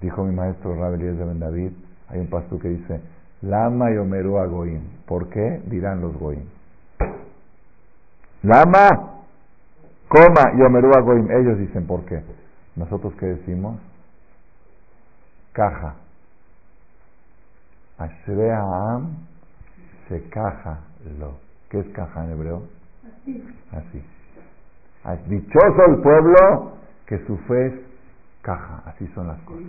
[0.00, 1.72] Dijo mi maestro Rabbi de Ben David,
[2.08, 3.00] hay un pasto que dice,
[3.42, 4.82] Lama y Omeru a Goim.
[5.06, 5.60] ¿Por qué?
[5.66, 6.44] Dirán los Goim.
[8.42, 8.88] Lama,
[10.08, 11.30] coma y Omeru a Goim.
[11.30, 12.22] Ellos dicen por qué.
[12.76, 13.80] ¿Nosotros qué decimos?
[15.52, 15.96] Caja.
[18.02, 19.16] Am
[20.08, 20.80] se caja
[21.18, 21.38] lo.
[21.70, 22.62] ¿Qué es caja en hebreo?
[23.72, 24.04] Así.
[25.04, 25.28] Así.
[25.28, 26.72] Dichoso el pueblo
[27.06, 27.74] que su fe es
[28.42, 29.64] caja, así son las cosas.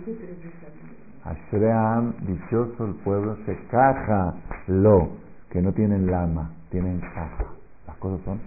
[1.24, 4.34] Ashream, dichoso el pueblo, se caja
[4.66, 5.10] lo,
[5.50, 7.46] que no tienen lama, tienen caja.
[7.86, 8.40] Las cosas son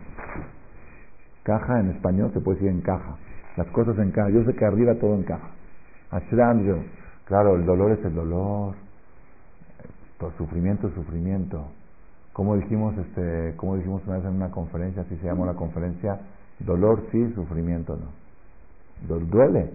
[1.44, 3.16] caja en español se puede decir en caja.
[3.56, 4.30] Las cosas en caja.
[4.30, 5.48] Yo sé que arriba todo en caja.
[6.12, 6.76] Ashream, yo,
[7.26, 8.76] claro, el dolor es el dolor,
[10.20, 11.68] el sufrimiento sufrimiento.
[12.34, 16.20] Como dijimos, este, como dijimos una vez en una conferencia, así se llamó la conferencia,
[16.59, 19.18] dolor sí, sufrimiento no.
[19.30, 19.72] Duele,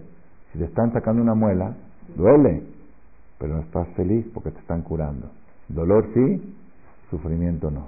[0.51, 1.75] si te están sacando una muela,
[2.15, 2.63] duele,
[3.39, 5.29] pero no estás feliz porque te están curando.
[5.69, 6.55] Dolor sí,
[7.09, 7.87] sufrimiento no.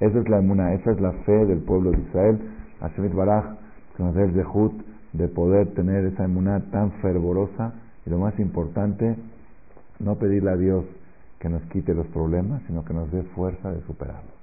[0.00, 2.38] Esa es la emuna, esa es la fe del pueblo de Israel.
[2.80, 3.44] Hashemit Baraj,
[3.96, 4.72] que nos el zehut
[5.12, 7.72] de poder tener esa emuná tan fervorosa
[8.06, 9.16] y lo más importante,
[9.98, 10.84] no pedirle a Dios
[11.40, 14.34] que nos quite los problemas, sino que nos dé fuerza de superarlos.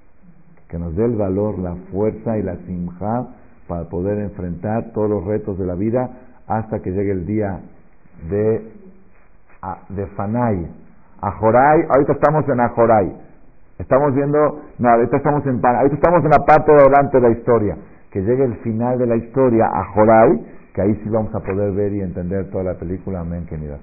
[0.68, 3.28] Que nos dé el valor, la fuerza y la simja
[3.68, 6.10] para poder enfrentar todos los retos de la vida
[6.46, 7.60] hasta que llegue el día
[8.30, 8.72] de,
[9.90, 10.66] de Fanay.
[11.20, 13.16] Ajoray, ahorita estamos en Ajoray.
[13.78, 17.30] Estamos viendo, no, ahorita estamos en ahorita estamos en la parte de adelante de la
[17.30, 17.76] historia.
[18.10, 21.92] Que llegue el final de la historia, Ajoray, que ahí sí vamos a poder ver
[21.92, 23.20] y entender toda la película.
[23.20, 23.80] Amén, queridas.